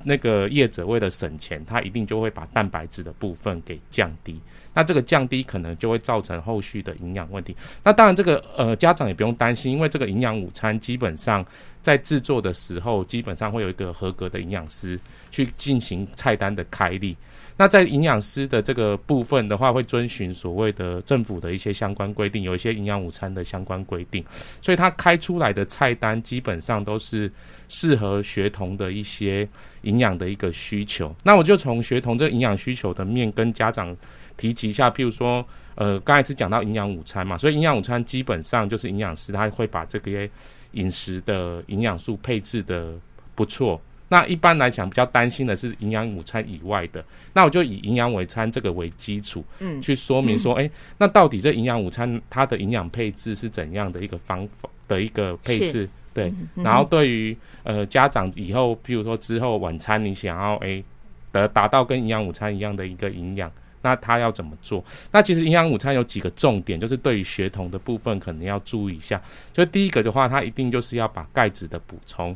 [0.04, 4.40] 那个业者为了省钱，他一定就会把蛋白质的部分给降低。
[4.74, 7.56] 那这个降低可能就会造成后续的营养问题。
[7.84, 11.46] 那当然，这个呃家长也不用担心，因为这个营养午餐基本上
[11.80, 17.16] 在制作的时候，基本上会有一个合格的营养师去进行菜单的开立。
[17.56, 24.24] 那在营养师的这个部分的话，会遵循所谓的政府的一些相关规定，有一些营养午餐的相关规定，
[24.62, 27.32] 所以他开出来的菜单基本上都是
[27.70, 29.48] 适合学童的一些
[29.84, 31.16] 营养的一个需求。
[31.24, 33.96] 那我就从学童这营养需求的面跟家长
[34.36, 40.28] 提及一下，譬如说，呃，刚才是讲到营养午餐嘛，所以营养午餐基本上就是营养师他会把这个
[40.72, 42.96] 饮食的营养素配置的
[43.36, 43.80] 不错。
[44.13, 47.04] 那一般来讲，比较担心的是营养午餐以外的。
[47.34, 55.89] 那我就以营养午餐这个为基础，嗯，去说明说，哎，那到底这营养午餐它的营养配置是怎样的一个方法的一个配置？
[56.13, 56.32] 对。
[56.54, 60.84] 然后对于呃家长以后，譬如说之后晚餐你想要哎
[61.32, 64.86] 得达到跟营养午餐一样的一个营养，那他要怎么做？
[65.12, 69.19] 那其实营养午餐有几个重点，就是对于学童的部分可能要注意一下。
[69.52, 72.36] 就第一个的话，它一定就是要把钙质的补充。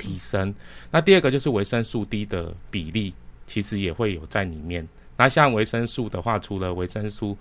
[0.00, 0.54] 提升，
[0.90, 3.12] 那第二个就是维生素 D 的比例，
[3.46, 4.86] 其实也会有在里面。
[5.16, 7.36] 那像维生素的话，除了维生素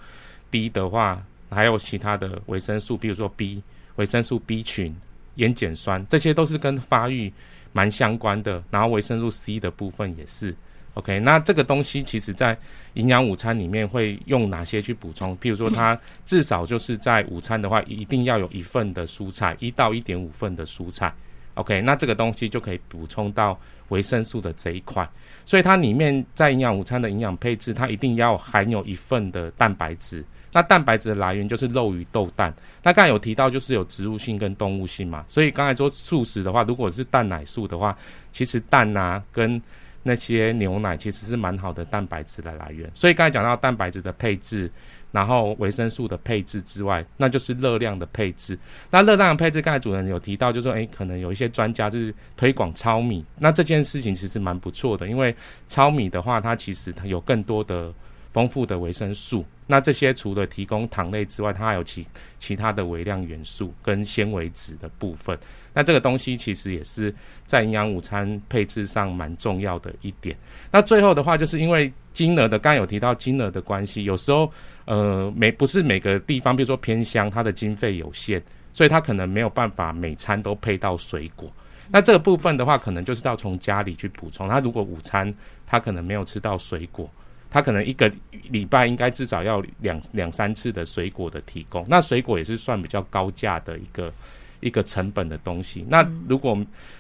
[0.52, 3.64] D 的话，还有其他的维生素，比如说 B
[3.96, 4.94] 维生素 B 群、
[5.36, 7.32] 烟碱酸，这些都是跟发育
[7.72, 8.62] 蛮相关的。
[8.70, 10.54] 然后维生素 C 的部分也是。
[10.96, 12.58] OK，那这个东西其实在
[12.96, 15.38] 营养午餐里面会用哪些去补充？
[15.38, 21.14] 譬如说，它至少就是在午餐的话，一定要有一份的蔬菜，一到一点五份的蔬菜。
[21.60, 25.08] OK，那这个东西就可以补充到维生素的这一块，
[25.46, 30.24] 所以它里面在营养午餐的营养配置，它一定要含有一份的蛋白质。
[30.52, 32.52] 那蛋白质的来源就是肉、鱼、豆、蛋。
[32.82, 37.96] 那刚才有提到就是有植物性跟动物性嘛，所以刚才说素食的话，如果是蛋奶素的话，
[38.32, 39.62] 其实蛋啊跟
[40.02, 42.90] 那些牛奶其实是蛮好的蛋白质的来源。
[42.96, 44.72] 所以刚才讲到蛋白质的配置，
[45.12, 48.58] 然后维生素的配置之外，那就是热量的配置。
[48.92, 55.36] 那热量的配置，刚才主任有提到，就说，诶，可能有一些专家就是推广糙米，那这件事情其实蛮不错的，因为
[55.68, 57.92] 糙米的话，它其实它有更多的
[58.32, 59.44] 丰富的维生素。
[59.72, 62.04] 那这些除了提供糖类之外，它还有其
[62.40, 65.38] 其他的微量元素跟纤维质的部分。
[65.76, 67.14] 那这个东西其实也是
[67.46, 70.36] 在营养午餐配置上蛮重要的一点。
[70.72, 74.52] 那最后的话，就是因为金额的，刚有提到金额的关系，有时候
[74.86, 78.42] 呃每不是每个地方，比如说偏乡，它的经费有限，
[78.74, 81.48] 所以它可能没有办法每餐都配到水果。
[81.92, 84.50] 那这个部分的话，可能就是要从家里去补充。
[84.50, 85.32] 他如果午餐
[85.68, 87.08] 他可能没有吃到水果。
[87.52, 88.12] 他可能一个
[88.52, 94.14] 礼拜应该至少要两两三次的水果的提供，那水果也是算比较高价的一个
[94.60, 95.84] 一个成本的东西。
[95.90, 96.56] 那如果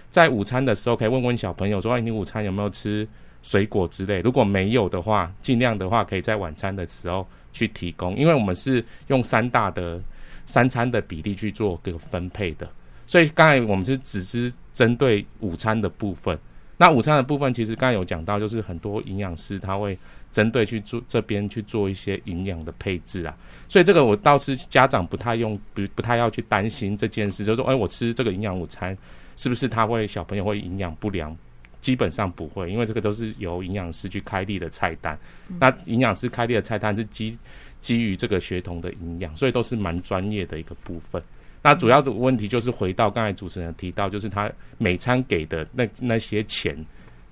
[0.09, 3.07] 在午餐的时候，可以问问小朋友说：“哎，你午餐有没有吃
[3.43, 10.01] 水果之类？”如果没有的话，尽量的话可以在晚餐的时候去提供，因为我们是用三大的
[10.47, 12.67] 三餐的比例去做个分配的。
[13.05, 16.35] 所以刚才我们是只是针对午餐的部分。
[16.77, 19.95] 那午餐的部分，其实刚才有讲到，就是很多营养师他会。
[20.31, 23.35] 针对去做这边去做一些营养的配置啊，
[23.67, 28.95] 所以这个我倒是家长不太用不不太要去担心这件事，就是说，哎，我吃这个营养午餐
[29.37, 31.35] 是不是他会小朋友会营养不良？
[31.81, 35.17] 基本上不会，因为这个都是由营养师去开立的菜单。
[35.59, 37.37] 那营养师开立的菜单是基
[37.79, 41.23] 基于这个学童的营养，所以都是蛮专业的一个部分。
[41.63, 46.77] 那主要的问题就是回到刚才主持人提到，就是他每餐给的那那些钱。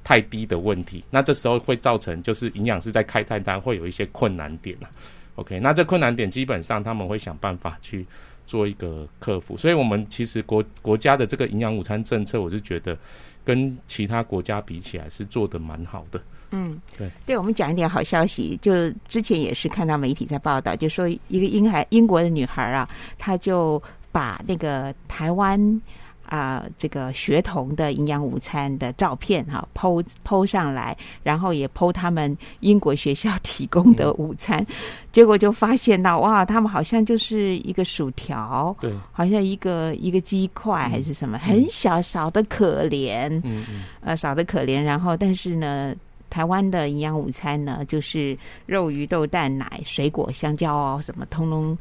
[0.07, 4.87] 太低的问题，那这时候会造成就是营养师在开菜单会有一些困难点啊。
[5.35, 8.07] OK，那这困难点基本上他们会想办法去
[8.45, 9.57] 做一个克服。
[9.57, 12.97] 所以，我们其实国国家的这个营养午餐政策，我是觉得
[13.43, 16.21] 跟其他国家比起来是做的蛮好的。
[16.51, 25.81] 嗯，对，对我们讲一点好消息，就之前也是看到媒体在报道，就说一个英孩英国的女孩啊，她就把那个台湾。
[26.27, 34.65] 啊，这个学童的营养午餐的照片哈，剖剖上来，然后也剖他们英国学校提供的午餐，
[35.11, 44.81] 结果就发现到哇，他们好像就是一个薯条，对，好像一个一个鸡块还是什么，很小，少的可怜，嗯嗯，呃，少的可怜。
[44.81, 45.95] 然后，但是呢，
[46.29, 51.77] 台湾的营养午餐呢，就是肉、鱼、豆、蛋、奶、水果、香蕉哦，什么通通。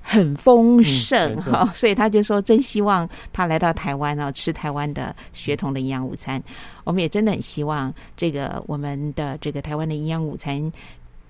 [0.00, 6.42] 很丰盛哈，所以他就说真希望他来到台湾哦，吃台湾的学童的营养午餐。
[6.84, 10.70] 我们也真的很希望这个我们的这个台湾的营养午餐。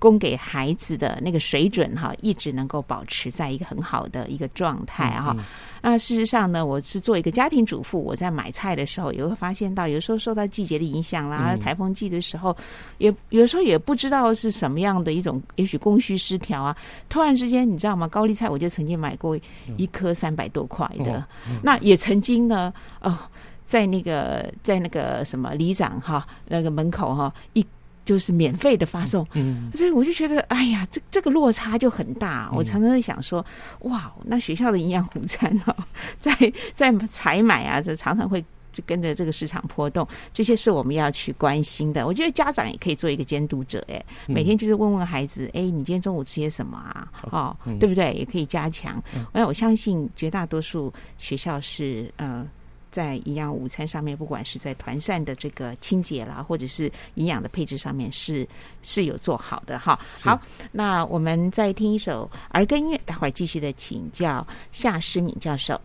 [0.00, 5.36] 供给孩子的那个水准哈，一直能够保持在一个很好的一个状态哈。
[5.82, 12.56] 那事实上呢，我是做一个家庭主妇，我在买菜的时候也会发现到，有时候受到季节的影响啦，台风季的时候，
[12.96, 16.74] 也有时候也不知道是什么样的一种，也许供需失调啊。
[17.10, 18.08] 突然之间，你知道吗？
[18.08, 19.38] 高丽菜我就曾经买过
[19.76, 21.26] 一颗三百多块的，
[21.62, 22.72] 那也曾经呢，
[23.02, 23.18] 哦，
[23.66, 27.66] 在那个在那个什么里长哈那个门口哈一。
[28.04, 32.50] 就是免费的发送，嗯，所以我就觉得，哎呀，这这个落差就很大。
[32.52, 33.44] 我常常在想说，
[33.80, 35.74] 哇，那学校的营养午餐哦，
[36.18, 36.32] 在
[36.74, 38.44] 在采买啊，这常常会
[38.86, 42.06] 跟着这个市场波动，这些是我们要去关心的。
[42.06, 47.08] 我觉得家长也可以做一个监督者，哎，每天就是问问孩子，哎，你今天中午吃些什么啊？
[47.30, 48.12] 哦，对不对？
[48.14, 49.00] 也可以加强。
[49.32, 52.46] 那我相信绝大多数学校是呃。
[52.90, 58.46] 在营养午餐上面，不管是在团膳的这个清洁啦，或者是营养的配置上面，是
[58.82, 59.98] 是有做好的哈。
[60.22, 60.40] 好，
[60.72, 65.80] 那我们再听一首儿歌音乐，待会儿继续的请教夏诗敏教授。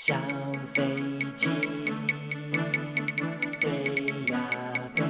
[0.00, 0.14] 小
[0.74, 0.84] 飞
[1.34, 1.48] 机
[3.60, 4.38] 飞呀
[4.94, 5.02] 飞，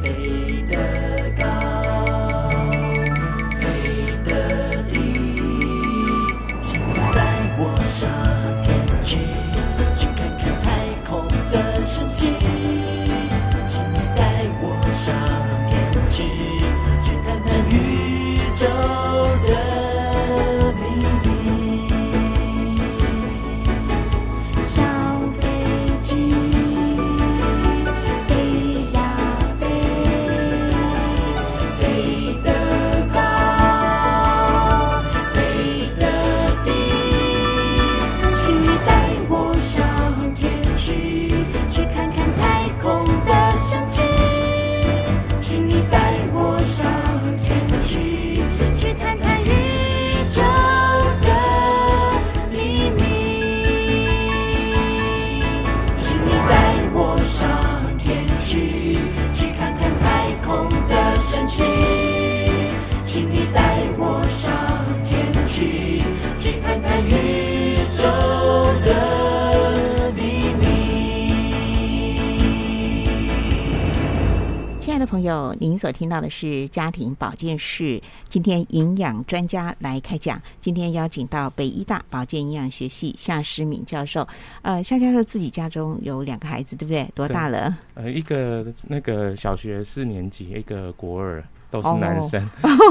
[0.00, 1.03] 飞得
[75.84, 78.00] 所听到的是家庭保健室。
[78.30, 84.26] 今天营养专家来开讲，今天邀请到北医大保健营养学系夏诗敏教授。
[84.62, 87.06] 呃，夏教授自己家中有两个孩子，对不对？
[87.14, 87.76] 多大了？
[87.92, 92.48] 呃，一个那个小学四年级，一个国二，都是男生。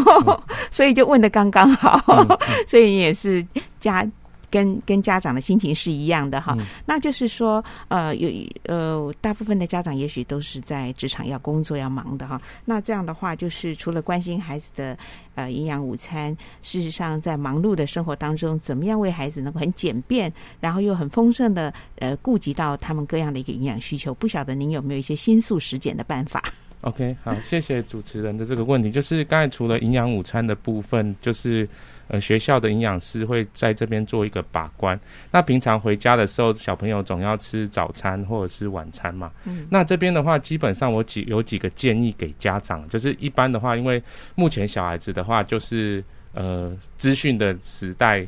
[0.69, 2.37] 所以就问的刚刚好，嗯
[2.69, 3.43] 所以也是
[3.79, 4.07] 家
[4.53, 6.55] 跟跟家长的心情是一样的哈。
[6.59, 8.29] 嗯那就是说，呃，有
[8.65, 12.39] 呃，大部分的家长也许都是在职场要工作要忙的哈。
[12.63, 14.95] 那这样的话，就是除了关心孩子的
[15.33, 24.13] 呃营养午餐，事实上在忙碌的生活当中，怎么样为孩子能够很简便，然后又很丰盛的呃顾及到他们各样的一个营养需求？
[24.13, 26.43] 不晓得您有没有一些新素实践的办法？
[26.83, 28.91] OK，好，谢谢主持人的这个问题。
[28.91, 31.67] 就是刚才除了营养午餐的部分，就是
[32.09, 34.99] 呃学校的营养师会在这边做一个把关。
[35.31, 39.31] 那平常回家的时候，小朋友总要吃早餐或者是晚餐嘛。
[39.45, 44.03] 嗯那这边的话，基本上我几有几个建议给家长，就是一般的话，因为
[44.35, 46.03] 目前小孩子的话，就是
[46.33, 48.27] 呃资讯的时代。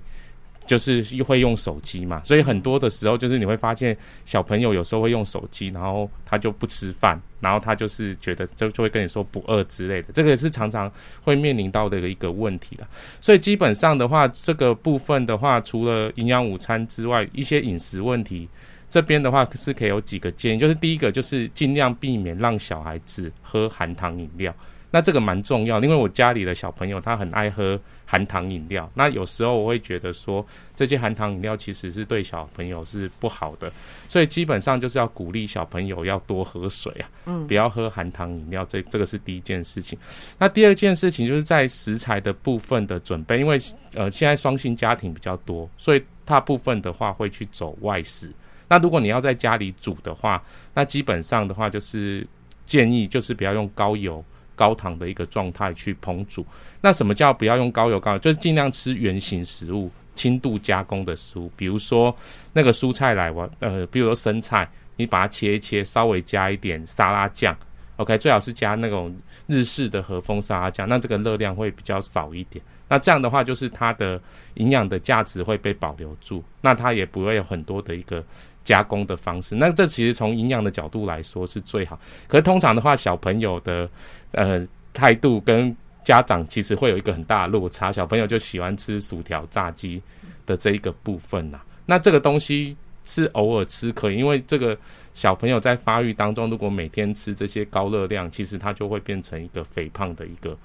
[0.65, 3.95] 就是会用手机嘛，所以很多的时候就是你会发现
[4.25, 10.91] 小朋友有时候会用手机，然后他就不吃饭，然后他就是觉得就就会跟你说不饿之类的，这个也是常常
[11.23, 12.87] 会面临到的一个问题的。
[13.21, 18.47] 所以基本上的话，这个部分的话，除了营养午餐之外，一些饮食问题。
[18.87, 24.55] 这边的话是可以有几个建议，就是第一个就是尽量避免让小孩子喝含糖饮料，
[24.91, 30.45] 那这个蛮重要，因为我家里的小朋友他很爱喝含糖饮料，那有时候我会觉得说
[30.75, 33.71] 这些含糖饮料其实是对小朋友是不好的，
[34.07, 39.97] 所以基本上就是要鼓励小朋友要多喝水啊，嗯不要喝含糖饮料，这这个是第一件事情。
[40.37, 43.59] 那第二件事情就是在食材的部分的准备，因为
[43.93, 48.31] 呃现在双薪家庭比较多，所以大部分的话会去走外食。
[48.67, 50.43] 那如果你要在家里煮的话，
[50.73, 52.25] 那基本上的话就是
[52.65, 54.23] 建议就是不要用高油、
[54.55, 56.45] 高糖的一个状态去烹煮。
[56.81, 58.19] 那什么叫不要用高油高油？
[58.19, 62.15] 就是尽量吃原形食物、轻度加工的食物，比如说
[62.53, 67.55] 那个蔬菜来我呃，比如说生菜，你把它切一切，稍微加一点沙拉酱。
[67.97, 69.15] OK，最好是加那种
[69.47, 72.63] 日式的和风沙拉酱，那这个热量会比较少一点。
[72.87, 74.21] 那这样的话，就是它的
[74.55, 78.23] 营养的价值会被保留住，那它也不会有很多的一个
[78.63, 79.55] 加工的方式。
[79.55, 81.99] 那这其实从营养的角度来说是最好。
[82.27, 83.89] 可是通常的话，小朋友的
[84.31, 87.91] 呃态度跟家长其实会有一个很大的落差。
[87.91, 90.01] 小朋友就喜欢吃薯条、炸鸡
[90.45, 94.77] 的这一个部分呐、那这个东西是偶尔吃可以，因为这个
[95.13, 100.55] 小朋友在发育当中，如果每天吃这些高热量，其实他就会变成一个肥胖的一个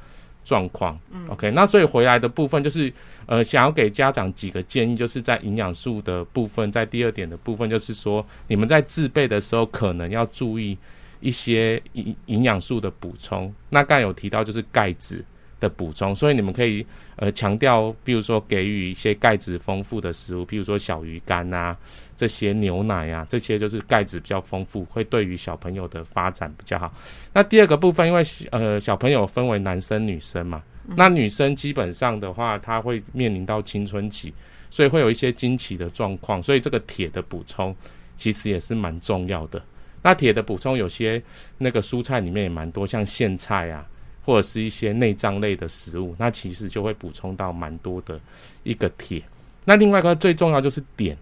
[0.51, 0.99] 状况。
[1.29, 2.93] OK，那所以回来的部分就是，
[3.27, 10.77] 呃，想要给家长几个建议，就是在营养素的部分，在第二点的部分，就是说你们在自备的时候，可能要注意
[11.21, 13.55] 一些营营养素的补充。
[13.69, 15.25] 那刚才有提到就是钙质
[15.61, 16.85] 的补充，所以你们可以
[17.15, 21.77] 呃强调，比如说给予一些钙质丰富的食物，比如说小鱼干啊，
[22.21, 26.93] 这些牛奶啊，这些就是钙质比较丰富，会对于小朋友的发展比较好。
[27.33, 30.63] 那第二个部分，因为呃小朋友分为男生女生嘛，
[30.99, 34.35] 那女生基本上的话，她会面临到青春期，
[34.71, 37.75] 所以会有一些经期的状况，所以这个铁的补充
[38.19, 39.63] 其实也是蛮重要的。
[40.03, 41.23] 那铁的补充，有些
[41.57, 43.87] 那个蔬菜里面也蛮多，像苋菜啊，
[44.27, 48.21] 或者是一些内脏类的食物，那其实就会补充到蛮多的
[48.63, 49.23] 一个铁。
[49.65, 51.17] 那另外一个最重要就是碘，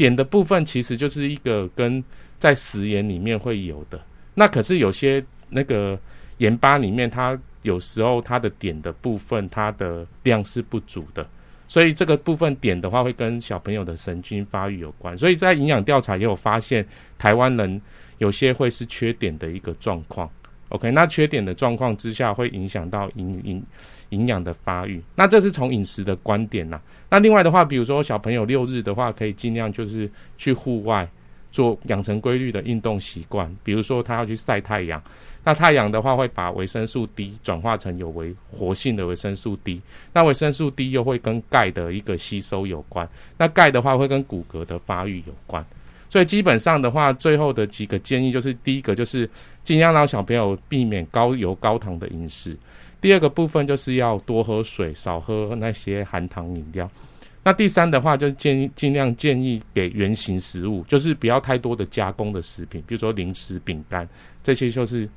[0.00, 2.02] 碘的部分其实就是一个跟
[2.38, 4.00] 在食盐里面会有的。
[4.32, 5.98] 那可是有些那个
[6.38, 11.28] 盐巴里面，它有时候它的碘的部分，它的量是不足的。
[11.68, 15.16] 所以这个部分碘的话，会跟小朋友的神经发育有关。
[15.18, 16.84] 所以在营养调查也有发现，
[17.18, 17.78] 台湾人
[18.16, 20.28] 有些会是缺碘的一个状况。
[20.70, 23.62] OK，那缺碘的状况之下，会影响到营营
[24.10, 25.02] 营养的发育。
[25.16, 31.08] 那这是从饮食的观点呐、那另外的话，比如说小朋友六日的话，可以尽量就是去户外
[31.50, 35.02] 做养成规律的运动习惯，比如说他要去晒太阳。
[35.42, 39.80] 那太阳的话，会把维生素 D 转化成有维活性的维生素 D。
[40.12, 43.08] 那维生素 D 又会跟钙的一个吸收有关。
[43.38, 45.64] 那钙的话，会跟骨骼的发育有关。
[46.10, 49.28] 所以基本上的话，最后的几个建议就是：第一个就是
[49.64, 52.52] 尽量让小朋友避免高油高糖的饮食；
[53.00, 56.90] 第二个部分就是要多喝水，少喝那些含糖饮料。
[57.42, 64.06] 那第三的话，就是建议尽量建议给原形食物，就是不要太多的加工的食品，比如说零食、饼干
[64.42, 65.08] 这些，就是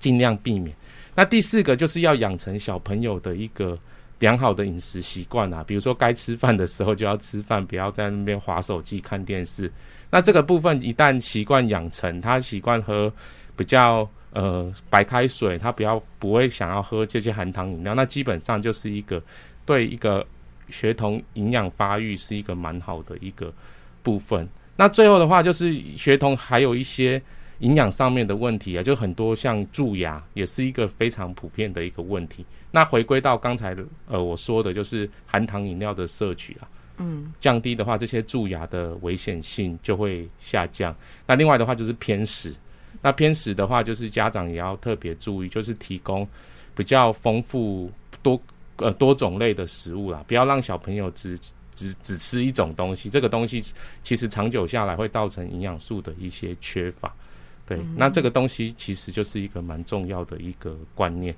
[0.00, 0.74] 尽量避免。
[1.14, 3.78] 那第四个就是要养成小朋友的一个
[4.18, 9.70] 良好的饮食习惯啊，比如说该吃饭的时候就要吃饭，不要在那边划手机、看电视。
[10.10, 13.12] 那这个部分一旦习惯养成，他习惯喝
[13.56, 19.22] 比较呃白开水，他不要不会想要喝这些含糖饮料，那基本上就是一个
[19.64, 20.24] 对一个
[20.68, 23.50] 学童营养发育是一个蛮好的一个
[24.02, 24.46] 部分。
[24.76, 27.20] 那最后的话就是学童还有一些
[27.60, 32.44] 营养上面的问题啊，就很多像蛀牙也是一个非常普遍的一个问题。
[32.72, 33.74] 那回归到刚才
[34.06, 36.68] 呃我说的，就是含糖饮料的摄取啊，
[36.98, 40.94] 嗯降低的话，这些蛀牙的危险性就会下降。
[41.26, 42.54] 那另外的话就是偏食，
[43.02, 46.26] 那偏食的话，就是家长也要特别注意，就是提供
[46.74, 47.90] 比较丰富
[48.22, 48.40] 多
[48.76, 51.38] 呃多种类的食物啦，不要让小朋友只
[51.74, 53.62] 只只吃一种东西，这个东西
[54.02, 57.12] 其实长久下来会造成营养素的一些缺乏。
[57.66, 61.34] 对，那这个东西其实就是一个蛮重要的一个观念。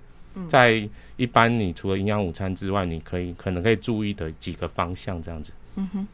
[0.46, 5.52] 在一般你除了营养午餐之外，你可以可能可以注意的几个方向这样子。
[5.74, 6.06] 嗯哼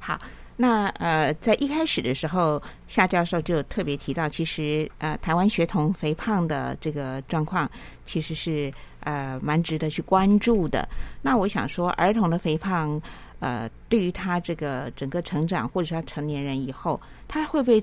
[0.00, 0.20] 好，
[0.60, 7.70] 那呃，在一开始的时候，夏教授就特别提到，其实呃，台湾学童肥胖的这个状况，
[8.04, 10.88] 其实是呃蛮值得去关注的。
[11.22, 13.00] 那我想说，儿童的肥胖，
[13.38, 17.80] 呃，对于他这个整个成长，或者是他成年人以后，他会不会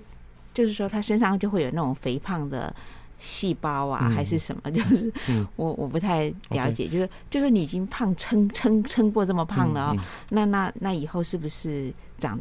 [0.53, 2.75] 就是说他身上就会有那种肥胖的？
[3.17, 4.69] 细胞啊，嗯还是什么？
[4.69, 12.37] 就是、嗯我我不太了解，就是就是你已经胖撑撑撑过这么胖了哦，嗯嗯那那那以后是不是长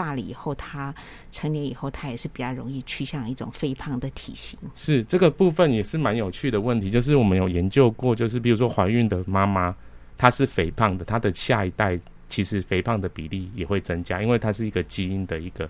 [0.00, 0.94] 大了以后，他
[1.30, 4.58] 成年以后，他也是比较容易趋向一种肥胖的体型？
[4.74, 9.76] 是这个部分也是蛮有趣的问题，就是我们有研究过，就是比如说怀孕的妈妈，
[10.16, 15.68] 她是肥胖的，她的下一代其实肥胖的比例也会增加，因为它是一个基因的一个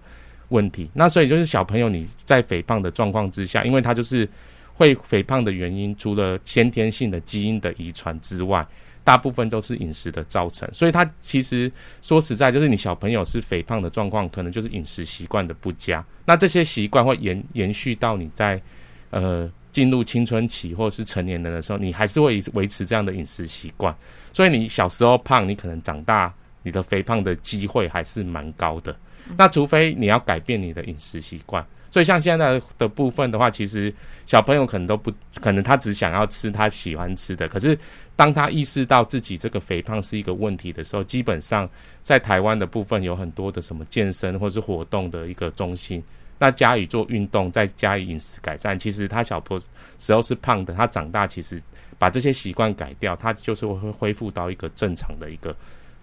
[0.51, 0.89] 问题。
[0.95, 4.29] 那所以就是小朋友你在肥胖的状况之下，因为他就是
[4.75, 8.65] 会肥胖的原因，除了先天性的基因的遗传之外，
[9.11, 10.69] 大部分都是饮食的造成。
[10.73, 11.69] 所以他其实
[12.01, 16.05] 说实在，就是你小朋友是肥胖的状况，可能就是饮食习惯的不佳。
[16.25, 18.63] 那这些习惯会延延续到你在
[19.11, 23.93] 呃进入青春期或者是成年人的时候，你还是会维持这样的饮食习惯。
[24.33, 26.33] 所以你小时候胖，你可能长大
[26.63, 28.95] 你的肥胖的机会还是蛮高的。
[29.37, 31.67] 那除非你要改变你的饮食习惯。
[31.91, 33.93] 所以像现在的部分的话，其实
[34.25, 37.49] 小朋友可能都不可能，他只想要吃他喜欢吃的。
[37.49, 37.77] 可是
[38.15, 41.69] 当他意识到自己这个肥胖是一个问题的时候，基本上
[42.03, 46.03] 在台湾的部分有很多的什么健身或是活动的一个中心，
[46.39, 49.61] 那加以做运动，再加以饮食改善，其实他小朋
[49.99, 51.61] 时候是胖的，他长大其实
[51.99, 55.55] 把这些习惯改掉，他就是会恢复到一个正常的一个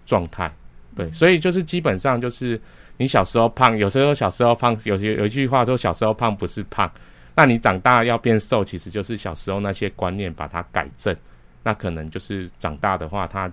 [0.04, 0.52] 状态。
[0.98, 2.60] 对，所以就是基本上就是
[2.96, 6.90] 你小时候胖，有时候小时候胖，有些有一句话说小时候胖不是胖，
[7.34, 11.16] 那你长大要变瘦，其实就是小时候那些观念把它改正，
[11.62, 13.50] 那可能就是长大的话，他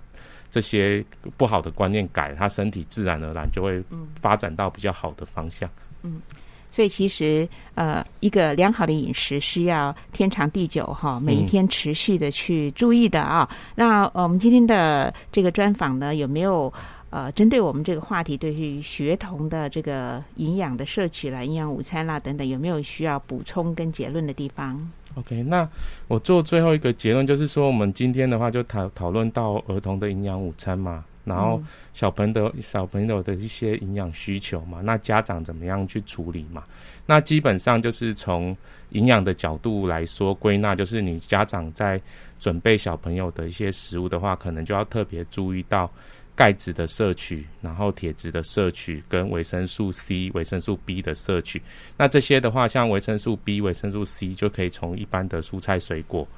[0.50, 1.04] 这些
[1.36, 3.82] 不好的观念改，他身体自然而然就会
[4.20, 5.70] 发展到比较好的方向。
[6.02, 6.20] 嗯
[6.68, 13.48] 所以其实呃，一个良好的饮食是要天长地久哈，每一天持续的去注意的啊。
[13.74, 16.70] 那呃我们今天的这个专访呢，有没有
[17.16, 25.66] 呃针对我们这个话题，对于学童的这个营养的摄取啦、营养午餐啦等等，有没有需要补充跟结论的地方？OK，那
[26.08, 31.58] 我做最后一个结论就是说，我们今天的话就讨讨论到儿童的营养午餐嘛，然后
[31.94, 36.64] 小朋友小朋友的一些营养需求嘛，那家长怎么样去处理嘛？
[37.06, 38.54] 那基本上就是从
[38.90, 41.98] 营养的角度来说，归纳就是你家长在
[42.38, 45.90] 准备小朋友的一些食物的话，可能就要特别注意到
[46.36, 51.60] 钙质的摄取，然后铁质的摄取跟维生素 C、维生素 B 的摄取。
[51.96, 56.28] 那这些的话，像维生素 B、维生素 C 就可以从一般的蔬菜水果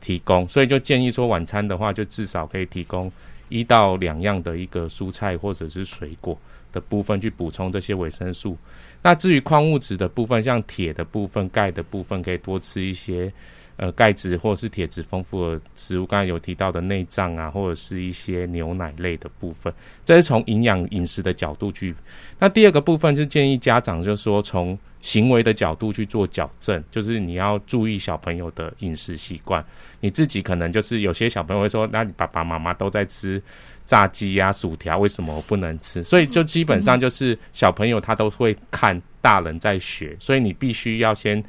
[0.00, 3.12] 提供，所以就建议说晚餐的话，就至少可以提供
[3.50, 6.38] 一到两样的一个蔬菜或者是水果
[6.72, 8.56] 的部分去补充这些维生素。
[9.02, 13.30] 那至于矿物质的部分，像铁的部分、钙的部分，可以多吃一些
[13.76, 16.06] 呃钙质或者是铁质丰富的食物。
[16.06, 19.72] 刚才有提到的内脏啊，或者是一些牛奶类的部分，
[20.04, 21.94] 这是从营养饮食的角度去。
[22.38, 29.64] 那第二个部分是建议家长，就是说从行为的角度去做矫正，就是你要注意小朋友的饮食习惯。
[30.00, 33.42] 你自己可能就是有些小朋友会说，那你爸爸妈妈都在吃
[33.84, 36.02] 炸鸡呀、薯条，为什么我不能吃？
[36.02, 41.42] 所以就基本上就是小朋友他都会看大人在学，所以你必须要先。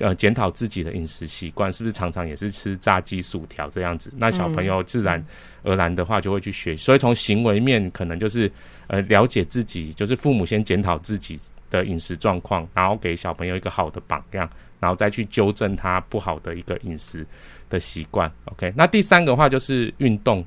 [0.00, 4.10] 呃，检讨自己的饮食习惯，是不是常常也是吃炸鸡、薯条这样子？
[4.16, 5.22] 那小朋友自然
[5.62, 6.74] 而然的话就会去学。
[6.74, 8.50] 所以从行为面，可能就是
[8.86, 11.38] 呃了解自己，就是父母先检讨自己
[11.70, 14.48] 的饮食状况，然后给小朋友一个好的榜样，
[14.80, 17.26] 然后再去纠正他不好的一个饮食
[17.68, 18.32] 的习惯。
[18.46, 20.42] OK，那第三个话就是运动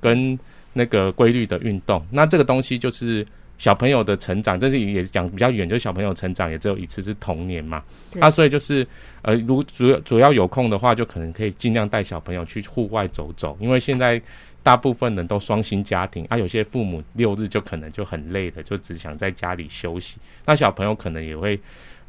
[0.00, 0.38] 跟
[0.74, 2.06] 那个规律的运动。
[2.10, 3.26] 那这个东西就是
[3.58, 7.82] 小朋友的成长，这是也讲比较远，就是小朋友成长也只有一次是童年嘛。
[8.10, 8.86] 对那所以就是
[9.22, 14.20] 呃，如主要主要有空的话，就可能可以尽量带小朋友去户外走走，因为现在
[14.62, 20.18] 大部分人都双薪家庭，啊，有些父母六日就可能就很累了，就只想在家里休息。
[20.46, 21.60] 那小朋友可能也会。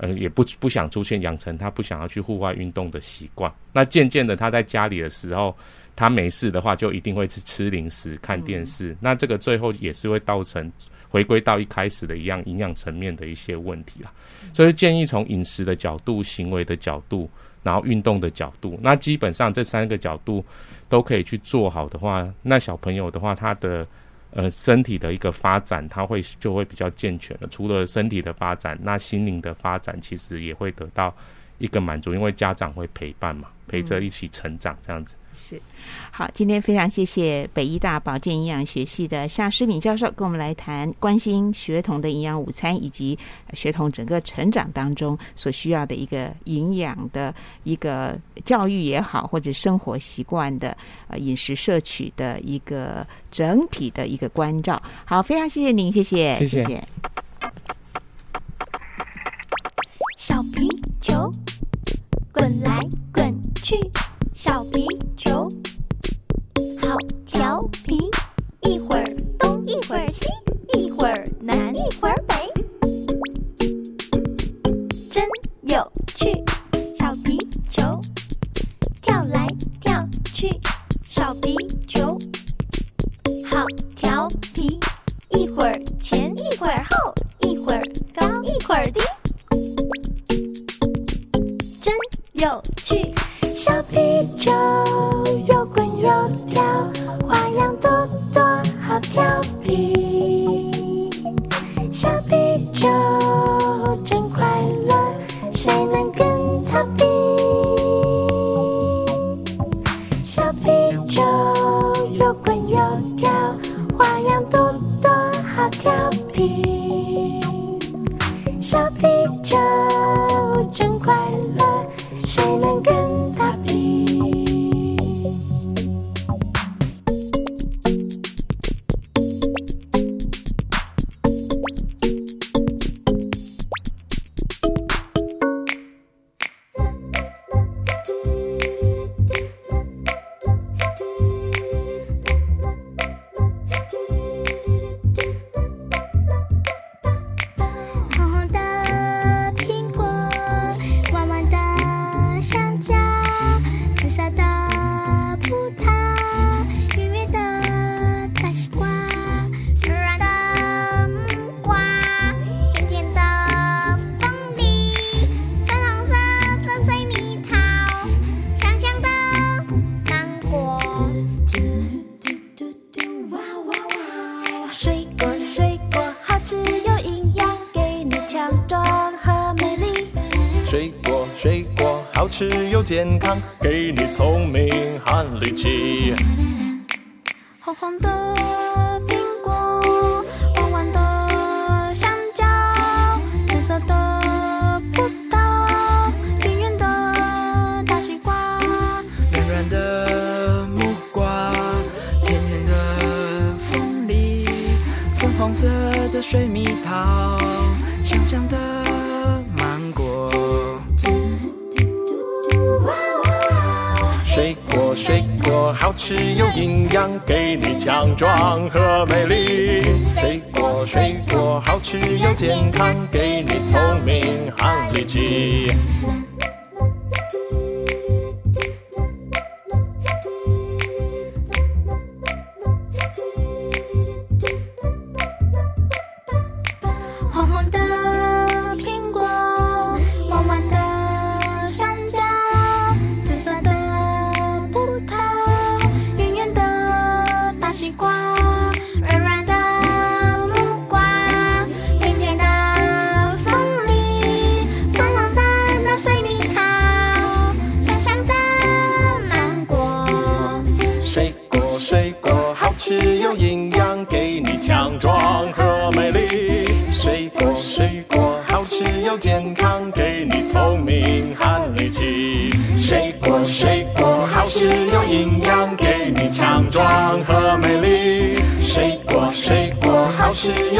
[0.02, 3.54] 呃，也不不想出现养成他不想要去户外运动的习惯。
[3.74, 5.54] 那渐渐的，他在家里的时候，
[5.93, 8.95] 他没事的话，就一定会去吃零食、看电视。
[9.02, 10.72] 那这个最后也是会造成
[11.10, 14.12] 回归到一开始的一样营养层面的一些问题啦。
[14.53, 17.30] 所以建议从饮食的角度、行为的角度，
[17.64, 20.43] 然后运动的角度，那基本上这三个角度
[20.88, 23.86] 都可以去做好的话，那小朋友的话，他的
[24.32, 27.47] 呃身体的一个发展，他会就会比较健全了。
[27.49, 31.14] 除了身体的发展，那心灵的发展其实也会得到
[31.57, 35.16] 一个满足，因为家长会陪伴嘛，陪着一起成长这样子。
[35.34, 35.61] 是，
[36.11, 43.17] 好，今天非常谢谢北医大保健营养学系的夏诗敏教授跟我们来谈关心学童的营养午餐，以及
[43.53, 50.75] 学童整个成长当中所需要的一个营养的一个教育也好，或者生活习惯的
[51.07, 54.82] 呃饮食摄取的一个整体的一个关照。
[55.05, 56.84] 好，非常谢谢您，谢谢，谢谢谢。
[60.17, 60.67] 小皮
[61.01, 61.32] 球，
[62.32, 62.77] 滚来
[63.11, 63.75] 滚去，
[64.36, 64.86] 小皮
[68.70, 69.03] 一会儿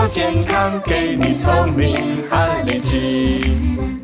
[0.10, 3.99] 健康，给你聪明和力气。